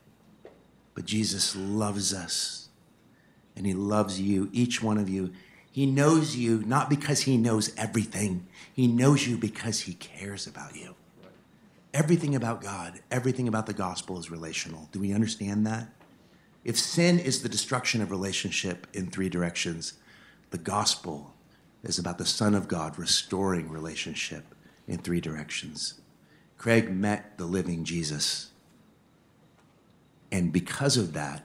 But 0.95 1.05
Jesus 1.07 1.57
loves 1.57 2.13
us, 2.13 2.69
and 3.57 3.67
He 3.67 3.73
loves 3.73 4.21
you, 4.21 4.49
each 4.53 4.83
one 4.83 4.99
of 4.99 5.09
you. 5.09 5.33
He 5.73 5.87
knows 5.87 6.37
you 6.37 6.63
not 6.65 6.89
because 6.89 7.23
He 7.23 7.37
knows 7.37 7.75
everything, 7.77 8.47
He 8.73 8.87
knows 8.87 9.27
you 9.27 9.37
because 9.37 9.81
He 9.81 9.95
cares 9.95 10.47
about 10.47 10.77
you. 10.77 10.95
Everything 11.93 12.35
about 12.35 12.63
God, 12.63 13.01
everything 13.11 13.49
about 13.49 13.67
the 13.67 13.75
gospel 13.75 14.19
is 14.19 14.31
relational. 14.31 14.89
Do 14.93 15.01
we 15.01 15.13
understand 15.13 15.67
that? 15.67 15.89
If 16.65 16.79
sin 16.79 17.19
is 17.19 17.43
the 17.43 17.49
destruction 17.49 18.01
of 18.01 18.11
relationship 18.11 18.87
in 18.95 19.11
three 19.11 19.29
directions, 19.29 19.95
the 20.51 20.59
gospel 20.59 21.35
is 21.83 21.99
about 21.99 22.19
the 22.19 22.25
Son 22.25 22.55
of 22.55 22.69
God 22.69 22.99
restoring 22.99 23.69
relationship 23.69 24.55
in 24.87 24.99
three 24.99 25.21
directions. 25.21 26.01
Craig 26.57 26.91
met 26.91 27.37
the 27.37 27.45
living 27.45 27.85
Jesus 27.85 28.53
and 30.33 30.51
because 30.51 30.97
of 30.97 31.13
that, 31.13 31.45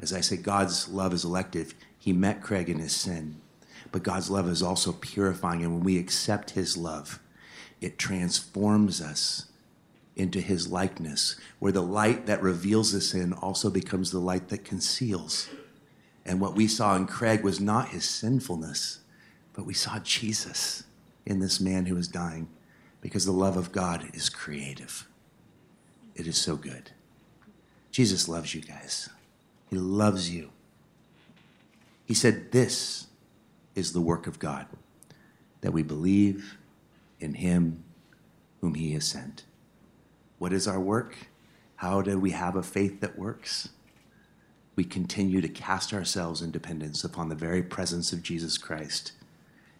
as 0.00 0.12
I 0.12 0.22
say, 0.22 0.38
God's 0.38 0.88
love 0.88 1.12
is 1.12 1.22
elective. 1.22 1.74
He 1.98 2.14
met 2.14 2.42
Craig 2.42 2.70
in 2.70 2.78
his 2.78 2.96
sin, 2.96 3.41
but 3.92 4.02
God's 4.02 4.30
love 4.30 4.48
is 4.48 4.62
also 4.62 4.92
purifying. 4.92 5.62
And 5.62 5.74
when 5.74 5.84
we 5.84 5.98
accept 5.98 6.50
his 6.50 6.76
love, 6.76 7.20
it 7.80 7.98
transforms 7.98 9.00
us 9.00 9.46
into 10.16 10.40
his 10.40 10.70
likeness, 10.70 11.36
where 11.58 11.72
the 11.72 11.82
light 11.82 12.26
that 12.26 12.42
reveals 12.42 12.92
the 12.92 13.00
sin 13.00 13.32
also 13.32 13.70
becomes 13.70 14.10
the 14.10 14.18
light 14.18 14.48
that 14.48 14.64
conceals. 14.64 15.48
And 16.24 16.40
what 16.40 16.54
we 16.54 16.66
saw 16.66 16.96
in 16.96 17.06
Craig 17.06 17.42
was 17.42 17.60
not 17.60 17.88
his 17.88 18.04
sinfulness, 18.04 19.00
but 19.52 19.66
we 19.66 19.74
saw 19.74 19.98
Jesus 20.00 20.84
in 21.26 21.40
this 21.40 21.60
man 21.60 21.86
who 21.86 21.94
was 21.94 22.08
dying 22.08 22.48
because 23.00 23.24
the 23.24 23.32
love 23.32 23.56
of 23.56 23.72
God 23.72 24.08
is 24.14 24.28
creative. 24.28 25.06
It 26.14 26.26
is 26.26 26.38
so 26.38 26.56
good. 26.56 26.90
Jesus 27.90 28.28
loves 28.28 28.54
you 28.54 28.60
guys. 28.60 29.08
He 29.70 29.76
loves 29.76 30.30
you. 30.30 30.50
He 32.04 32.14
said, 32.14 32.52
This 32.52 33.06
is 33.74 33.92
the 33.92 34.00
work 34.00 34.26
of 34.26 34.38
God, 34.38 34.66
that 35.60 35.72
we 35.72 35.82
believe 35.82 36.58
in 37.20 37.34
him 37.34 37.84
whom 38.60 38.74
he 38.74 38.92
has 38.92 39.04
sent. 39.04 39.44
What 40.38 40.52
is 40.52 40.66
our 40.66 40.80
work? 40.80 41.16
How 41.76 42.02
do 42.02 42.18
we 42.18 42.30
have 42.32 42.56
a 42.56 42.62
faith 42.62 43.00
that 43.00 43.18
works? 43.18 43.70
We 44.74 44.84
continue 44.84 45.40
to 45.40 45.48
cast 45.48 45.92
ourselves 45.92 46.42
in 46.42 46.50
dependence 46.50 47.04
upon 47.04 47.28
the 47.28 47.34
very 47.34 47.62
presence 47.62 48.12
of 48.12 48.22
Jesus 48.22 48.56
Christ, 48.56 49.12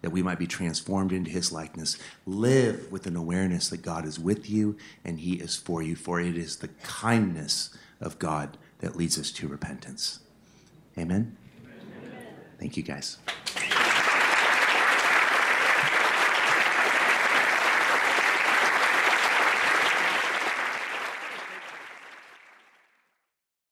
that 0.03 0.11
we 0.11 0.23
might 0.23 0.39
be 0.39 0.47
transformed 0.47 1.13
into 1.13 1.31
his 1.31 1.53
likeness. 1.53 1.97
Live 2.27 2.91
with 2.91 3.07
an 3.07 3.17
awareness 3.17 3.69
that 3.69 3.83
God 3.83 4.05
is 4.05 4.19
with 4.19 4.51
you 4.51 4.77
and 5.05 5.21
he 5.21 5.35
is 5.35 5.57
for 5.57 5.83
you, 5.83 5.97
for 5.97 6.21
it 6.21 6.37
is 6.37 6.57
the 6.57 6.69
kindness 6.83 7.71
of 8.01 8.19
God 8.19 8.59
that 8.81 8.97
leads 8.97 9.19
us 9.19 9.31
to 9.33 9.49
repentance. 9.49 10.21
Amen? 10.99 11.37
Thank 12.59 12.77
you, 12.77 12.83
guys. 12.83 13.19